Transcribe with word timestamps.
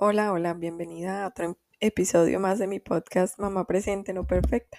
Hola, 0.00 0.30
hola, 0.30 0.54
bienvenida 0.54 1.24
a 1.24 1.26
otro 1.26 1.58
episodio 1.80 2.38
más 2.38 2.60
de 2.60 2.68
mi 2.68 2.78
podcast 2.78 3.36
Mamá 3.40 3.66
Presente, 3.66 4.12
no 4.12 4.28
Perfecta. 4.28 4.78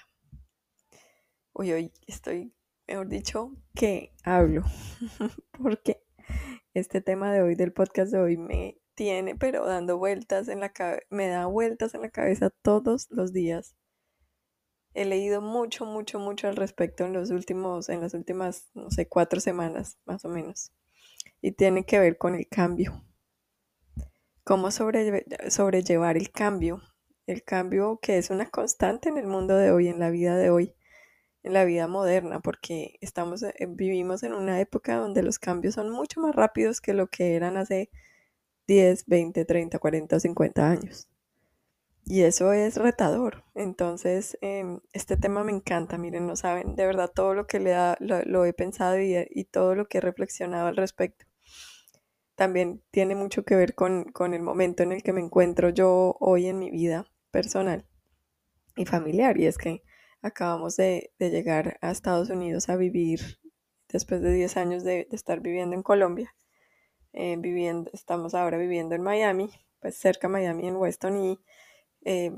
Hoy, 1.52 1.73
hoy 1.73 1.91
estoy, 2.07 2.53
mejor 2.88 3.09
dicho, 3.09 3.52
que 3.75 4.13
hablo, 4.23 4.63
porque 5.61 6.02
este 6.73 7.02
tema 7.02 7.34
de 7.34 7.41
hoy, 7.41 7.55
del 7.55 7.73
podcast 7.73 8.13
de 8.13 8.20
hoy, 8.20 8.38
me 8.38 8.77
tiene, 8.95 9.35
pero 9.35 9.66
dando 9.66 9.97
vueltas 9.97 10.47
en 10.47 10.61
la 10.61 10.70
cabeza, 10.70 11.05
me 11.09 11.27
da 11.27 11.47
vueltas 11.47 11.93
en 11.95 12.01
la 12.04 12.11
cabeza 12.11 12.49
todos 12.61 13.07
los 13.09 13.33
días. 13.33 13.75
He 14.93 15.04
leído 15.04 15.41
mucho, 15.41 15.83
mucho, 15.86 16.17
mucho 16.20 16.47
al 16.47 16.55
respecto 16.55 17.04
en 17.04 17.11
los 17.11 17.29
últimos, 17.29 17.89
en 17.89 17.99
las 17.99 18.13
últimas, 18.13 18.70
no 18.73 18.89
sé, 18.89 19.09
cuatro 19.09 19.41
semanas, 19.41 19.97
más 20.05 20.23
o 20.23 20.30
menos. 20.30 20.72
Y 21.41 21.52
tiene 21.52 21.83
que 21.83 21.99
ver 21.99 22.17
con 22.17 22.36
el 22.36 22.47
cambio 22.47 23.03
cómo 24.43 24.71
sobrellevar 24.71 26.17
el 26.17 26.31
cambio, 26.31 26.81
el 27.27 27.43
cambio 27.43 27.99
que 28.02 28.17
es 28.17 28.30
una 28.30 28.49
constante 28.49 29.09
en 29.09 29.17
el 29.17 29.27
mundo 29.27 29.55
de 29.55 29.71
hoy, 29.71 29.88
en 29.88 29.99
la 29.99 30.09
vida 30.09 30.35
de 30.38 30.49
hoy, 30.49 30.75
en 31.43 31.53
la 31.53 31.66
vida 31.66 31.88
moderna, 31.88 32.41
porque 32.41 32.97
estamos, 33.02 33.44
eh, 33.44 33.53
vivimos 33.70 34.23
en 34.23 34.33
una 34.33 34.59
época 34.59 34.97
donde 34.97 35.23
los 35.23 35.39
cambios 35.39 35.75
son 35.75 35.89
mucho 35.91 36.20
más 36.21 36.35
rápidos 36.35 36.81
que 36.81 36.94
lo 36.94 37.07
que 37.07 37.35
eran 37.35 37.57
hace 37.57 37.89
10, 38.67 39.05
20, 39.07 39.45
30, 39.45 39.80
40 39.80 40.16
o 40.16 40.20
50 40.20 40.69
años. 40.69 41.09
Y 42.05 42.23
eso 42.23 42.53
es 42.53 42.77
retador. 42.77 43.44
Entonces, 43.55 44.38
em, 44.41 44.80
este 44.94 45.17
tema 45.17 45.44
me 45.44 45.52
encanta. 45.52 45.97
Miren, 45.97 46.27
no 46.27 46.35
saben 46.35 46.75
de 46.75 46.85
verdad 46.88 47.11
todo 47.13 47.35
lo 47.35 47.47
que 47.47 47.59
le 47.59 47.71
da, 47.71 47.97
lo, 47.99 48.45
he 48.45 48.53
pensado 48.53 48.97
y 48.99 49.45
todo 49.45 49.75
lo 49.75 49.88
que 49.88 49.99
he 49.99 50.02
reflexionado 50.02 50.67
al 50.67 50.77
respecto 50.77 51.28
también 52.40 52.82
tiene 52.90 53.16
mucho 53.16 53.44
que 53.44 53.58
ver 53.58 53.76
con, 53.76 54.14
el 54.34 54.42
momento 54.42 54.82
en 54.82 54.94
el 54.94 55.04
que 55.04 55.12
me 55.12 55.20
encuentro 55.20 55.72
yo 55.72 56.16
hoy 56.22 56.48
en 56.48 56.58
mi 56.58 56.72
vida 56.72 57.12
personal 57.32 57.86
y 58.78 58.86
familiar. 58.86 59.38
Y 59.38 59.45
es 59.45 59.58
que 59.58 59.84
acabamos 60.22 60.78
de, 60.78 61.12
llegar 61.20 61.78
a 61.82 61.92
Estados 61.92 62.30
Unidos 62.30 62.70
a 62.70 62.78
vivir 62.78 63.42
después 63.90 64.22
de 64.22 64.32
10 64.32 64.56
años 64.56 64.84
de, 64.86 65.10
estar 65.12 65.42
viviendo 65.42 65.76
en 65.76 65.84
Colombia. 65.84 66.34
Eh, 67.12 67.36
viviendo, 67.38 67.92
estamos 67.94 68.34
ahora 68.34 68.58
viviendo 68.58 68.95
en 68.95 69.02
Miami, 69.02 69.52
pues 69.82 69.98
cerca 69.98 70.30
de 70.30 70.32
Miami, 70.32 70.70
en 70.70 70.78
Weston, 70.78 71.17
y 71.22 71.40
eh, 72.06 72.32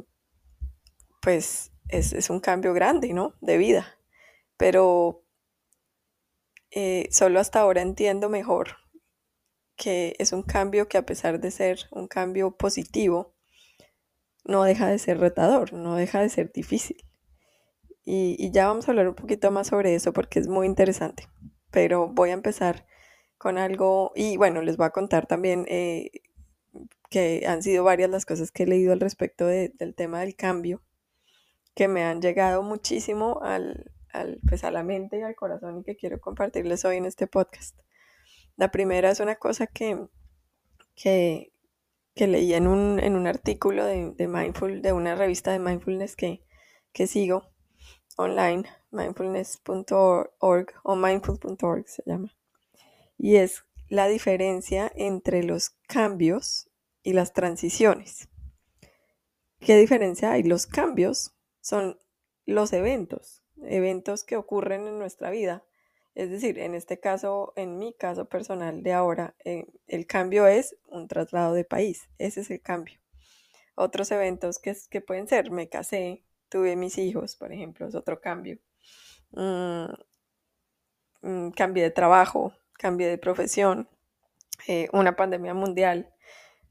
pues 1.21 1.73
es, 1.89 2.27
un 2.31 2.39
cambio 2.39 2.73
grande, 2.73 3.13
¿no? 3.13 3.35
De 3.39 3.59
vida. 3.59 3.99
Pero 4.57 5.23
eh, 6.71 7.07
solo 7.11 7.39
hasta 7.39 7.59
ahora 7.59 7.83
entiendo 7.83 8.29
mejor 8.29 8.80
que 9.81 10.15
es 10.19 10.31
un 10.31 10.43
cambio 10.43 10.87
que 10.87 10.99
a 10.99 11.07
pesar 11.07 11.39
de 11.39 11.49
ser 11.49 11.79
un 11.89 12.07
cambio 12.07 12.55
positivo, 12.55 13.33
no 14.45 14.63
deja 14.63 14.87
de 14.87 14.99
ser 14.99 15.17
retador, 15.17 15.73
no 15.73 15.95
deja 15.95 16.21
de 16.21 16.29
ser 16.29 16.51
difícil. 16.51 16.97
Y, 18.03 18.51
ya 18.51 18.67
vamos 18.67 18.87
a 18.87 18.91
hablar 18.91 19.07
un 19.07 19.15
poquito 19.15 19.49
más 19.49 19.67
sobre 19.69 19.95
eso 19.95 20.13
porque 20.13 20.37
es 20.37 20.47
muy 20.47 20.67
interesante. 20.67 21.27
Pero 21.71 22.09
voy 22.09 22.29
a 22.29 22.33
empezar 22.33 22.85
con 23.39 23.57
algo 23.57 24.11
y 24.15 24.37
bueno, 24.37 24.61
les 24.61 24.77
voy 24.77 24.85
a 24.85 24.91
contar 24.91 25.25
también 25.25 25.65
eh, 25.67 26.11
que 27.09 27.45
han 27.47 27.63
sido 27.63 27.83
varias 27.83 28.11
las 28.11 28.27
cosas 28.27 28.51
que 28.51 28.63
he 28.63 28.67
leído 28.67 28.93
al 28.93 28.99
respecto 28.99 29.47
del 29.47 29.95
tema 29.95 30.19
del 30.19 30.35
cambio, 30.35 30.83
que 31.73 31.87
me 31.87 32.03
han 32.03 32.21
llegado 32.21 32.61
muchísimo 32.61 33.39
al, 33.41 33.91
al, 34.13 34.39
pues 34.47 34.63
a 34.63 34.69
la 34.69 34.83
mente 34.83 35.17
y 35.17 35.21
al 35.23 35.33
corazón 35.33 35.79
y 35.79 35.83
que 35.83 35.95
quiero 35.95 36.21
compartirles 36.21 36.85
hoy 36.85 36.97
en 36.97 37.05
este 37.07 37.25
podcast. 37.25 37.79
La 38.55 38.71
primera 38.71 39.09
es 39.09 39.19
una 39.19 39.35
cosa 39.35 39.67
que, 39.67 40.07
que, 40.95 41.51
leí 42.15 42.53
en 42.53 42.67
un, 42.67 43.27
artículo 43.27 43.85
de, 43.85 44.11
de, 44.11 44.81
de 44.81 44.93
una 44.93 45.15
revista 45.15 45.51
de 45.51 45.59
mindfulness 45.59 46.15
que, 46.15 46.43
que 46.93 47.07
sigo 47.07 47.51
online, 48.17 48.63
mindfulness.org 48.91 50.73
o 50.83 50.95
mindful.org 50.95 51.87
se 51.87 52.03
llama. 52.05 52.35
Y 53.17 53.37
es 53.37 53.63
la 53.87 54.07
diferencia 54.07 54.91
entre 54.95 55.43
los 55.43 55.71
cambios 55.87 56.69
y 57.03 57.13
las 57.13 57.33
transiciones. 57.33 58.29
¿Qué 59.59 59.75
diferencia 59.77 60.31
hay? 60.31 60.43
Los 60.43 60.65
cambios 60.65 61.35
son 61.59 61.99
los 62.45 62.73
eventos, 62.73 63.43
eventos 63.63 64.23
que 64.23 64.35
ocurren 64.35 64.87
en 64.87 64.97
nuestra 64.97 65.29
vida 65.29 65.63
es 66.13 66.29
decir, 66.29 66.59
en 66.59 66.75
este 66.75 66.99
caso, 66.99 67.53
en 67.55 67.77
mi 67.77 67.93
caso 67.93 68.25
personal 68.25 68.83
de 68.83 68.93
ahora, 68.93 69.35
eh, 69.45 69.65
el 69.87 70.05
cambio 70.05 70.45
es 70.45 70.75
un 70.87 71.07
traslado 71.07 71.53
de 71.53 71.63
país. 71.63 72.09
Ese 72.17 72.41
es 72.41 72.51
el 72.51 72.61
cambio. 72.61 72.99
Otros 73.75 74.11
eventos 74.11 74.59
que, 74.59 75.01
pueden 75.01 75.27
ser, 75.27 75.51
me 75.51 75.69
casé, 75.69 76.25
tuve 76.49 76.75
mis 76.75 76.97
hijos, 76.97 77.37
por 77.37 77.53
ejemplo, 77.53 77.87
es 77.87 77.95
otro 77.95 78.19
cambio. 78.19 78.59
Mm, 79.31 79.85
mm, 81.21 81.51
cambié 81.51 81.83
de 81.83 81.91
trabajo, 81.91 82.53
cambié 82.73 83.07
de 83.07 83.17
profesión, 83.17 83.89
eh, 84.67 84.89
una 84.91 85.15
pandemia 85.15 85.53
mundial, 85.53 86.13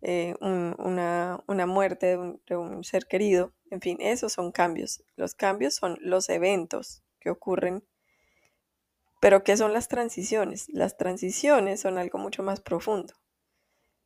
eh, 0.02 0.34
una, 0.40 1.66
muerte 1.66 2.06
de 2.06 2.16
un, 2.18 2.42
de 2.46 2.56
un 2.56 2.84
ser 2.84 3.06
querido. 3.06 3.54
En 3.70 3.80
fin, 3.80 3.96
esos 4.00 4.34
son 4.34 4.52
cambios. 4.52 5.02
Los 5.16 5.34
cambios 5.34 5.74
son 5.74 5.96
los 6.00 6.28
eventos 6.28 7.02
que 7.20 7.30
ocurren 7.30 7.82
pero 9.20 9.44
¿qué 9.44 9.56
son 9.56 9.74
las 9.74 9.88
transiciones? 9.88 10.68
Las 10.70 10.96
transiciones 10.96 11.80
son 11.80 11.98
algo 11.98 12.18
mucho 12.18 12.42
más 12.42 12.60
profundo. 12.60 13.14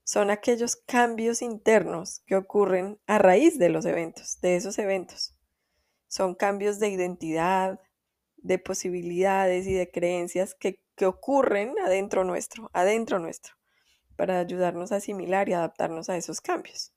Son 0.02 0.30
aquellos 0.30 0.76
cambios 0.76 1.40
internos 1.40 2.20
que 2.26 2.36
ocurren 2.36 2.98
a 3.06 3.18
raíz 3.18 3.58
de 3.58 3.70
los 3.70 3.86
eventos, 3.86 4.40
de 4.42 4.56
esos 4.56 4.78
eventos. 4.78 5.34
Son 6.08 6.34
cambios 6.34 6.78
de 6.78 6.88
identidad, 6.88 7.80
de 8.36 8.58
posibilidades 8.58 9.66
y 9.66 9.72
de 9.72 9.90
creencias 9.90 10.54
que, 10.54 10.82
ocurren 11.04 11.74
adentro 11.84 12.22
nuestro, 12.22 12.70
adentro 12.72 13.18
nuestro, 13.18 13.54
para 14.14 14.38
ayudarnos 14.38 14.92
a 14.92 14.96
asimilar 14.96 15.48
y 15.48 15.52
adaptarnos 15.52 16.08
a 16.08 16.16
esos 16.16 16.40
cambios. 16.40 16.92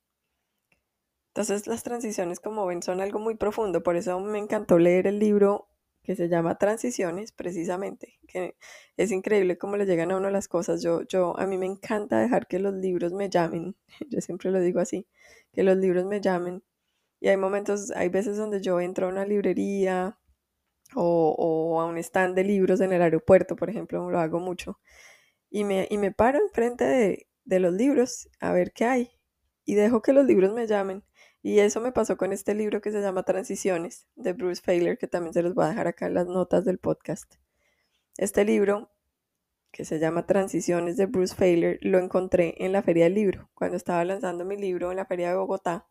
Entonces 1.30 1.66
las 1.66 1.82
transiciones, 1.82 2.40
como 2.40 2.68
ven, 2.68 2.84
son 2.84 3.02
algo 3.02 3.18
muy 3.18 3.34
profundo. 3.34 3.82
Por 3.82 3.96
eso 3.96 4.20
me 4.20 4.38
encantó 4.38 4.78
leer 4.78 5.08
el 5.08 5.18
libro 5.18 5.68
que 6.08 6.16
se 6.16 6.30
llama 6.30 6.58
Transiciones, 6.58 7.34
precisamente, 7.34 8.18
que 8.30 8.56
es 8.96 9.12
increíble 9.12 9.58
cómo 9.58 9.76
le 9.76 9.86
llegan 9.86 10.12
a 10.12 10.18
uno 10.18 10.30
las 10.32 10.48
cosas. 10.48 10.82
Yo, 10.82 11.02
yo, 11.04 11.38
a 11.38 11.46
mí 11.46 11.58
me 11.58 11.66
encanta 11.66 12.18
dejar 12.22 12.48
que 12.48 12.60
los 12.60 12.74
libros 12.74 13.12
me 13.12 13.30
llamen, 13.30 13.76
yo 14.10 14.22
siempre 14.22 14.50
lo 14.50 14.62
digo 14.62 14.80
así, 14.80 15.06
que 15.52 15.64
los 15.64 15.76
libros 15.78 16.06
me 16.06 16.22
llamen. 16.22 16.64
Y 17.20 17.28
hay 17.28 17.36
momentos, 17.36 17.92
hay 17.92 18.08
veces 18.08 18.38
donde 18.38 18.62
yo 18.62 18.80
entro 18.80 19.08
a 19.08 19.10
una 19.10 19.26
librería 19.26 20.18
o, 20.96 21.36
o 21.38 21.82
a 21.82 21.88
un 21.88 21.98
stand 21.98 22.36
de 22.36 22.46
libros 22.46 22.80
en 22.80 22.94
el 22.94 23.02
aeropuerto, 23.02 23.58
por 23.58 23.70
ejemplo, 23.70 24.10
lo 24.10 24.20
hago 24.20 24.40
mucho, 24.40 24.80
y 25.50 25.66
me, 25.66 25.88
y 25.90 25.98
me 25.98 26.14
paro 26.14 26.40
enfrente 26.40 26.86
de, 26.86 27.28
de 27.46 27.60
los 27.60 27.74
libros 27.74 28.30
a 28.40 28.54
ver 28.54 28.72
qué 28.74 28.86
hay 28.86 29.12
y 29.66 29.76
dejo 29.76 30.02
que 30.02 30.14
los 30.14 30.26
libros 30.26 30.54
me 30.54 30.68
llamen. 30.68 31.04
Y 31.48 31.62
eso 31.62 31.80
me 31.80 31.94
pasó 31.94 32.18
con 32.18 32.34
este 32.34 32.54
libro 32.54 32.82
que 32.82 32.92
se 32.92 33.00
llama 33.00 33.24
Transiciones 33.24 34.06
de 34.18 34.34
Bruce 34.34 34.62
Failer, 34.62 34.98
que 34.98 35.08
también 35.08 35.34
se 35.34 35.42
los 35.42 35.54
voy 35.54 35.64
a 35.64 35.70
dejar 35.70 35.88
acá 35.88 36.08
en 36.08 36.14
las 36.14 36.28
notas 36.28 36.66
del 36.66 36.78
podcast. 36.78 37.36
Este 38.18 38.44
libro, 38.44 38.92
que 39.72 39.86
se 39.86 39.98
llama 39.98 40.26
Transiciones 40.26 40.98
de 40.98 41.06
Bruce 41.06 41.34
Failer, 41.34 41.80
lo 41.82 42.00
encontré 42.00 42.56
en 42.58 42.74
la 42.74 42.82
Feria 42.82 43.06
del 43.06 43.14
Libro. 43.14 43.50
Cuando 43.54 43.78
estaba 43.78 44.04
lanzando 44.04 44.44
mi 44.44 44.58
libro 44.58 44.92
en 44.92 44.98
la 44.98 45.06
Feria 45.06 45.30
de 45.30 45.38
Bogotá, 45.38 45.88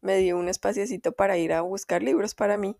me 0.00 0.16
dio 0.16 0.38
un 0.38 0.48
espaciecito 0.48 1.12
para 1.12 1.36
ir 1.36 1.52
a 1.52 1.60
buscar 1.60 2.02
libros 2.02 2.34
para 2.34 2.56
mí 2.56 2.74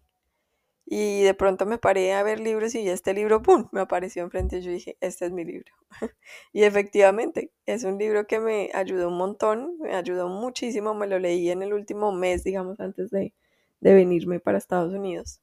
y 0.92 1.22
de 1.22 1.34
pronto 1.34 1.66
me 1.66 1.78
paré 1.78 2.14
a 2.14 2.24
ver 2.24 2.40
libros 2.40 2.74
y 2.74 2.88
este 2.88 3.14
libro, 3.14 3.42
¡pum!, 3.42 3.68
me 3.70 3.80
apareció 3.80 4.24
enfrente 4.24 4.58
y 4.58 4.62
yo 4.62 4.72
dije, 4.72 4.96
este 5.00 5.26
es 5.26 5.30
mi 5.30 5.44
libro. 5.44 5.72
y 6.52 6.64
efectivamente, 6.64 7.52
es 7.64 7.84
un 7.84 7.96
libro 7.96 8.26
que 8.26 8.40
me 8.40 8.72
ayudó 8.74 9.06
un 9.06 9.16
montón, 9.16 9.78
me 9.78 9.94
ayudó 9.94 10.28
muchísimo, 10.28 10.92
me 10.92 11.06
lo 11.06 11.20
leí 11.20 11.48
en 11.48 11.62
el 11.62 11.74
último 11.74 12.10
mes, 12.10 12.42
digamos, 12.42 12.80
antes 12.80 13.08
de, 13.12 13.32
venirme 13.80 14.40
para 14.40 14.58
Estados 14.58 14.92
Unidos. 14.92 15.40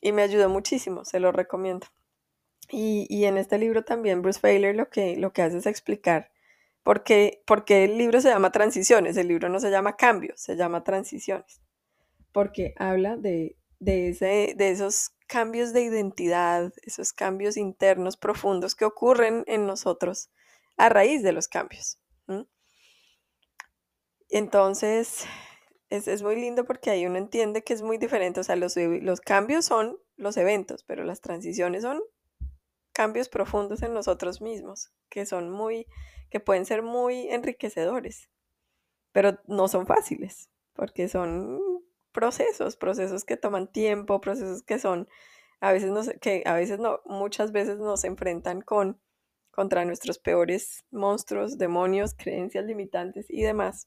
Y 0.00 0.12
me 0.12 0.22
ayudó 0.22 0.48
muchísimo, 0.48 1.04
se 1.04 1.18
lo 1.18 1.32
recomiendo. 1.32 1.88
Y, 2.70 3.24
en 3.24 3.38
este 3.38 3.58
libro 3.58 3.82
también 3.82 4.22
Bruce 4.22 4.38
Failer 4.38 4.76
lo 4.76 4.88
que, 4.88 5.16
lo 5.16 5.32
que 5.32 5.42
hace 5.42 5.58
es 5.58 5.66
explicar 5.66 6.30
por 6.84 7.02
qué, 7.02 7.42
por 7.48 7.64
qué 7.64 7.82
el 7.82 7.98
libro 7.98 8.20
se 8.20 8.28
llama 8.28 8.52
Transiciones, 8.52 9.16
el 9.16 9.26
libro 9.26 9.48
no 9.48 9.58
se 9.58 9.72
llama 9.72 9.96
Cambios, 9.96 10.40
se 10.40 10.54
llama 10.54 10.84
Transiciones, 10.84 11.60
porque 12.30 12.74
habla 12.78 13.16
de 13.16 13.56
de, 13.82 14.10
ese, 14.10 14.54
de 14.56 14.70
esos 14.70 15.10
cambios 15.26 15.72
de 15.72 15.82
identidad, 15.82 16.72
esos 16.82 17.12
cambios 17.12 17.56
internos 17.56 18.16
profundos 18.16 18.76
que 18.76 18.84
ocurren 18.84 19.42
en 19.48 19.66
nosotros 19.66 20.30
a 20.76 20.88
raíz 20.88 21.24
de 21.24 21.32
los 21.32 21.48
cambios. 21.48 21.98
Entonces, 24.28 25.24
es, 25.90 26.22
muy 26.22 26.36
lindo 26.36 26.64
porque 26.64 26.90
ahí 26.90 27.06
uno 27.06 27.18
entiende 27.18 27.64
que 27.64 27.74
es 27.74 27.82
muy 27.82 27.98
diferente. 27.98 28.40
O 28.40 28.44
sea, 28.44 28.56
los, 28.56 28.76
los 28.76 29.20
cambios 29.20 29.64
son 29.64 29.98
los 30.16 30.36
eventos, 30.36 30.84
pero 30.84 31.04
las 31.04 31.20
transiciones 31.20 31.82
son 31.82 32.00
cambios 32.92 33.28
profundos 33.28 33.82
en 33.82 33.92
nosotros 33.92 34.40
mismos, 34.40 34.92
que 35.10 35.26
son 35.26 35.50
muy, 35.50 35.86
que 36.30 36.40
pueden 36.40 36.66
ser 36.66 36.82
muy 36.82 37.28
enriquecedores. 37.28 38.30
pero 39.10 39.38
no 39.46 39.68
son 39.68 39.86
fáciles, 39.86 40.48
porque 40.72 41.08
son 41.08 41.71
procesos, 42.12 42.76
procesos 42.76 43.24
que 43.24 43.36
toman 43.36 43.70
tiempo, 43.70 44.20
procesos 44.20 44.62
que 44.62 44.78
son 44.78 45.08
a 45.60 45.72
veces 45.72 45.90
no 45.90 46.02
que 46.20 46.42
a 46.46 46.54
veces 46.54 46.78
no, 46.80 47.00
muchas 47.06 47.52
veces 47.52 47.78
nos 47.78 48.04
enfrentan 48.04 48.60
con 48.62 49.00
contra 49.52 49.84
nuestros 49.84 50.18
peores 50.18 50.84
monstruos, 50.90 51.58
demonios, 51.58 52.14
creencias 52.14 52.64
limitantes 52.64 53.26
y 53.28 53.42
demás. 53.42 53.86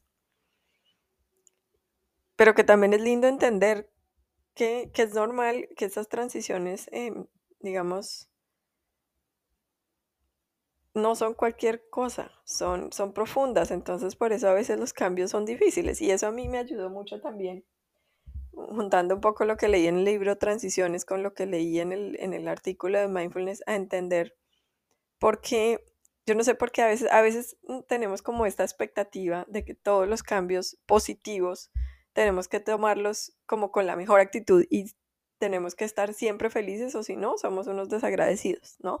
Pero 2.36 2.54
que 2.54 2.64
también 2.64 2.92
es 2.94 3.00
lindo 3.00 3.26
entender 3.26 3.90
que, 4.54 4.90
es 4.94 5.14
normal 5.14 5.68
que 5.76 5.84
estas 5.84 6.08
transiciones, 6.08 6.88
em, 6.92 7.26
digamos, 7.60 8.30
no 10.94 11.14
son 11.14 11.34
cualquier 11.34 11.88
cosa, 11.90 12.30
son, 12.44 12.92
son 12.92 13.12
profundas, 13.12 13.70
entonces 13.70 14.16
por 14.16 14.32
eso 14.32 14.48
a 14.48 14.54
veces 14.54 14.80
los 14.80 14.94
cambios 14.94 15.30
son 15.30 15.44
difíciles 15.44 16.00
y 16.00 16.10
eso 16.10 16.26
a 16.26 16.32
mí 16.32 16.48
me 16.48 16.58
ayudó 16.58 16.88
mucho 16.88 17.20
también, 17.20 17.64
juntando 18.56 19.14
un 19.14 19.20
poco 19.20 19.44
lo 19.44 19.56
que 19.56 19.68
leí 19.68 19.86
en 19.86 19.98
el 19.98 20.04
libro 20.04 20.38
Transiciones 20.38 21.04
con 21.04 21.22
lo 21.22 21.34
que 21.34 21.46
leí 21.46 21.78
en 21.78 21.92
el, 21.92 22.16
en 22.20 22.34
el 22.34 22.48
artículo 22.48 22.98
de 22.98 23.08
Mindfulness, 23.08 23.62
a 23.66 23.76
entender 23.76 24.34
por 25.18 25.40
qué, 25.40 25.84
yo 26.26 26.34
no 26.34 26.42
sé 26.42 26.54
por 26.54 26.72
qué 26.72 26.82
a 26.82 26.86
veces, 26.86 27.10
a 27.12 27.20
veces 27.20 27.56
tenemos 27.86 28.22
como 28.22 28.46
esta 28.46 28.64
expectativa 28.64 29.44
de 29.48 29.64
que 29.64 29.74
todos 29.74 30.08
los 30.08 30.22
cambios 30.22 30.78
positivos 30.86 31.70
tenemos 32.12 32.48
que 32.48 32.60
tomarlos 32.60 33.36
como 33.46 33.70
con 33.70 33.86
la 33.86 33.94
mejor 33.94 34.20
actitud 34.20 34.64
y 34.70 34.92
tenemos 35.38 35.74
que 35.74 35.84
estar 35.84 36.14
siempre 36.14 36.50
felices 36.50 36.94
o 36.94 37.02
si 37.02 37.14
no, 37.16 37.36
somos 37.36 37.66
unos 37.66 37.88
desagradecidos, 37.88 38.76
¿no? 38.80 39.00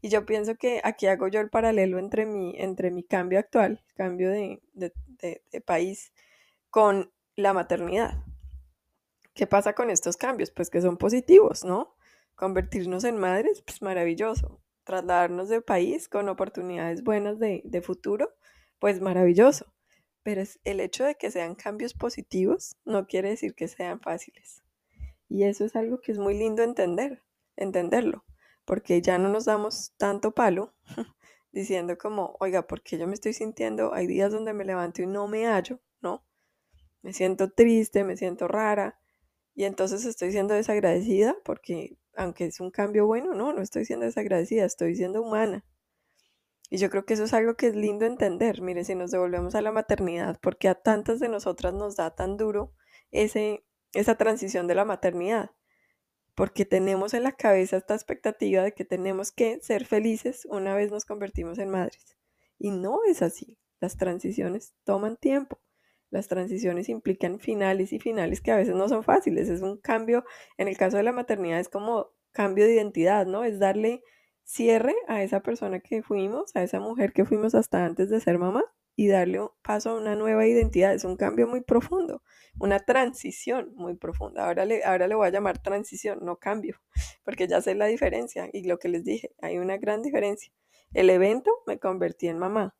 Y 0.00 0.08
yo 0.08 0.26
pienso 0.26 0.56
que 0.56 0.80
aquí 0.82 1.06
hago 1.06 1.28
yo 1.28 1.40
el 1.40 1.48
paralelo 1.48 1.98
entre 1.98 2.26
mi, 2.26 2.54
entre 2.58 2.90
mi 2.90 3.04
cambio 3.04 3.38
actual, 3.38 3.84
cambio 3.94 4.30
de, 4.30 4.60
país, 5.64 6.12
con 6.70 7.12
la 7.36 7.52
maternidad. 7.52 8.24
¿Qué 9.34 9.46
pasa 9.46 9.74
con 9.74 9.90
estos 9.90 10.16
cambios? 10.16 10.50
Pues 10.50 10.70
que 10.70 10.80
son 10.80 10.96
positivos, 10.96 11.64
¿no? 11.64 11.94
Convertirnos 12.34 13.04
en 13.04 13.18
madres, 13.18 13.62
pues 13.62 13.82
maravilloso. 13.82 14.60
Trasladarnos 14.84 15.48
de 15.48 15.60
país 15.60 16.08
con 16.08 16.28
oportunidades 16.28 17.02
buenas 17.02 17.38
de, 17.38 17.82
futuro, 17.84 18.34
pues 18.78 19.00
maravilloso. 19.00 19.72
Pero 20.22 20.42
el 20.64 20.80
hecho 20.80 21.04
de 21.04 21.14
que 21.14 21.30
sean 21.30 21.54
cambios 21.54 21.94
positivos 21.94 22.76
no 22.84 23.06
quiere 23.06 23.30
decir 23.30 23.54
que 23.54 23.68
sean 23.68 24.00
fáciles. 24.00 24.62
Y 25.28 25.44
eso 25.44 25.64
es 25.64 25.76
algo 25.76 26.00
que 26.00 26.12
es 26.12 26.18
muy 26.18 26.36
lindo 26.36 26.62
entender, 26.62 27.22
entenderlo 27.56 28.24
porque 28.64 29.02
ya 29.02 29.18
no 29.18 29.28
nos 29.28 29.44
damos 29.44 29.92
tanto 29.96 30.32
palo 30.32 30.74
diciendo 31.52 31.98
como, 31.98 32.36
oiga, 32.40 32.66
porque 32.66 32.98
yo 32.98 33.06
me 33.06 33.14
estoy 33.14 33.32
sintiendo, 33.32 33.92
hay 33.92 34.06
días 34.06 34.32
donde 34.32 34.52
me 34.52 34.64
levanto 34.64 35.02
y 35.02 35.06
no 35.06 35.28
me 35.28 35.46
hallo, 35.46 35.80
¿no? 36.00 36.24
Me 37.02 37.12
siento 37.12 37.50
triste, 37.50 38.04
me 38.04 38.16
siento 38.16 38.48
rara 38.48 39.00
y 39.54 39.64
entonces 39.64 40.04
estoy 40.04 40.32
siendo 40.32 40.54
desagradecida 40.54 41.36
porque 41.44 41.98
aunque 42.14 42.46
es 42.46 42.60
un 42.60 42.70
cambio 42.70 43.06
bueno, 43.06 43.34
no, 43.34 43.52
no 43.52 43.62
estoy 43.62 43.84
siendo 43.84 44.06
desagradecida, 44.06 44.64
estoy 44.64 44.96
siendo 44.96 45.22
humana. 45.22 45.64
Y 46.70 46.78
yo 46.78 46.88
creo 46.90 47.04
que 47.04 47.14
eso 47.14 47.24
es 47.24 47.34
algo 47.34 47.54
que 47.54 47.66
es 47.66 47.74
lindo 47.74 48.06
entender. 48.06 48.62
Mire, 48.62 48.84
si 48.84 48.94
nos 48.94 49.10
devolvemos 49.10 49.54
a 49.54 49.60
la 49.60 49.72
maternidad, 49.72 50.38
porque 50.40 50.68
a 50.68 50.74
tantas 50.74 51.20
de 51.20 51.28
nosotras 51.28 51.74
nos 51.74 51.96
da 51.96 52.14
tan 52.14 52.36
duro 52.36 52.72
ese, 53.10 53.64
esa 53.92 54.16
transición 54.16 54.66
de 54.66 54.74
la 54.74 54.86
maternidad 54.86 55.50
porque 56.34 56.64
tenemos 56.64 57.14
en 57.14 57.24
la 57.24 57.32
cabeza 57.32 57.76
esta 57.76 57.94
expectativa 57.94 58.62
de 58.62 58.72
que 58.72 58.84
tenemos 58.84 59.32
que 59.32 59.60
ser 59.60 59.84
felices 59.84 60.46
una 60.50 60.74
vez 60.74 60.90
nos 60.90 61.04
convertimos 61.04 61.58
en 61.58 61.70
madres. 61.70 62.16
Y 62.58 62.70
no 62.70 63.00
es 63.06 63.22
así. 63.22 63.58
Las 63.80 63.96
transiciones 63.96 64.74
toman 64.84 65.16
tiempo. 65.16 65.60
Las 66.12 66.28
transiciones 66.28 66.90
implican 66.90 67.40
finales 67.40 67.94
y 67.94 67.98
finales 67.98 68.42
que 68.42 68.52
a 68.52 68.56
veces 68.56 68.74
no 68.74 68.86
son 68.86 69.02
fáciles. 69.02 69.48
Es 69.48 69.62
un 69.62 69.78
cambio, 69.78 70.24
en 70.58 70.68
el 70.68 70.76
caso 70.76 70.98
de 70.98 71.02
la 71.02 71.12
maternidad 71.12 71.58
es 71.58 71.70
como 71.70 72.10
cambio 72.32 72.66
de 72.66 72.74
identidad, 72.74 73.24
¿no? 73.24 73.44
Es 73.44 73.58
darle 73.58 74.02
cierre 74.44 74.94
a 75.08 75.22
esa 75.22 75.40
persona 75.40 75.80
que 75.80 76.02
fuimos, 76.02 76.54
a 76.54 76.62
esa 76.62 76.80
mujer 76.80 77.14
que 77.14 77.24
fuimos 77.24 77.54
hasta 77.54 77.86
antes 77.86 78.10
de 78.10 78.20
ser 78.20 78.38
mamá 78.38 78.62
y 78.94 79.08
darle 79.08 79.40
paso 79.62 79.88
a 79.88 79.94
una 79.94 80.14
nueva 80.14 80.46
identidad. 80.46 80.92
Es 80.92 81.04
un 81.04 81.16
cambio 81.16 81.46
muy 81.46 81.62
profundo, 81.62 82.22
una 82.60 82.78
transición 82.78 83.72
muy 83.74 83.94
profunda. 83.94 84.44
Ahora 84.46 84.66
le, 84.66 84.84
ahora 84.84 85.08
le 85.08 85.14
voy 85.14 85.28
a 85.28 85.30
llamar 85.30 85.62
transición, 85.62 86.18
no 86.22 86.36
cambio, 86.36 86.76
porque 87.24 87.48
ya 87.48 87.62
sé 87.62 87.74
la 87.74 87.86
diferencia 87.86 88.50
y 88.52 88.64
lo 88.64 88.78
que 88.78 88.90
les 88.90 89.02
dije, 89.02 89.34
hay 89.40 89.56
una 89.56 89.78
gran 89.78 90.02
diferencia. 90.02 90.52
El 90.92 91.08
evento 91.08 91.50
me 91.66 91.78
convertí 91.78 92.28
en 92.28 92.38
mamá. 92.38 92.76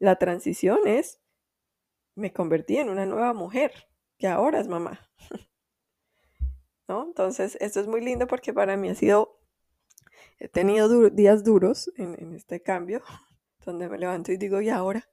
La 0.00 0.16
transición 0.16 0.80
es, 0.86 1.20
me 2.16 2.32
convertí 2.32 2.78
en 2.78 2.88
una 2.88 3.06
nueva 3.06 3.32
mujer, 3.34 3.72
que 4.18 4.26
ahora 4.26 4.58
es 4.58 4.66
mamá. 4.66 5.08
¿No? 6.88 7.04
Entonces, 7.04 7.56
esto 7.60 7.80
es 7.80 7.86
muy 7.86 8.00
lindo 8.00 8.26
porque 8.26 8.52
para 8.52 8.76
mí 8.76 8.88
ha 8.88 8.94
sido, 8.94 9.38
he 10.38 10.48
tenido 10.48 11.10
días 11.10 11.44
duros 11.44 11.92
en, 11.96 12.34
este 12.34 12.62
cambio, 12.62 13.02
donde 13.64 13.88
me 13.88 13.98
levanto 13.98 14.32
y 14.32 14.36
digo, 14.36 14.60
¿y 14.60 14.70
ahora? 14.70 15.08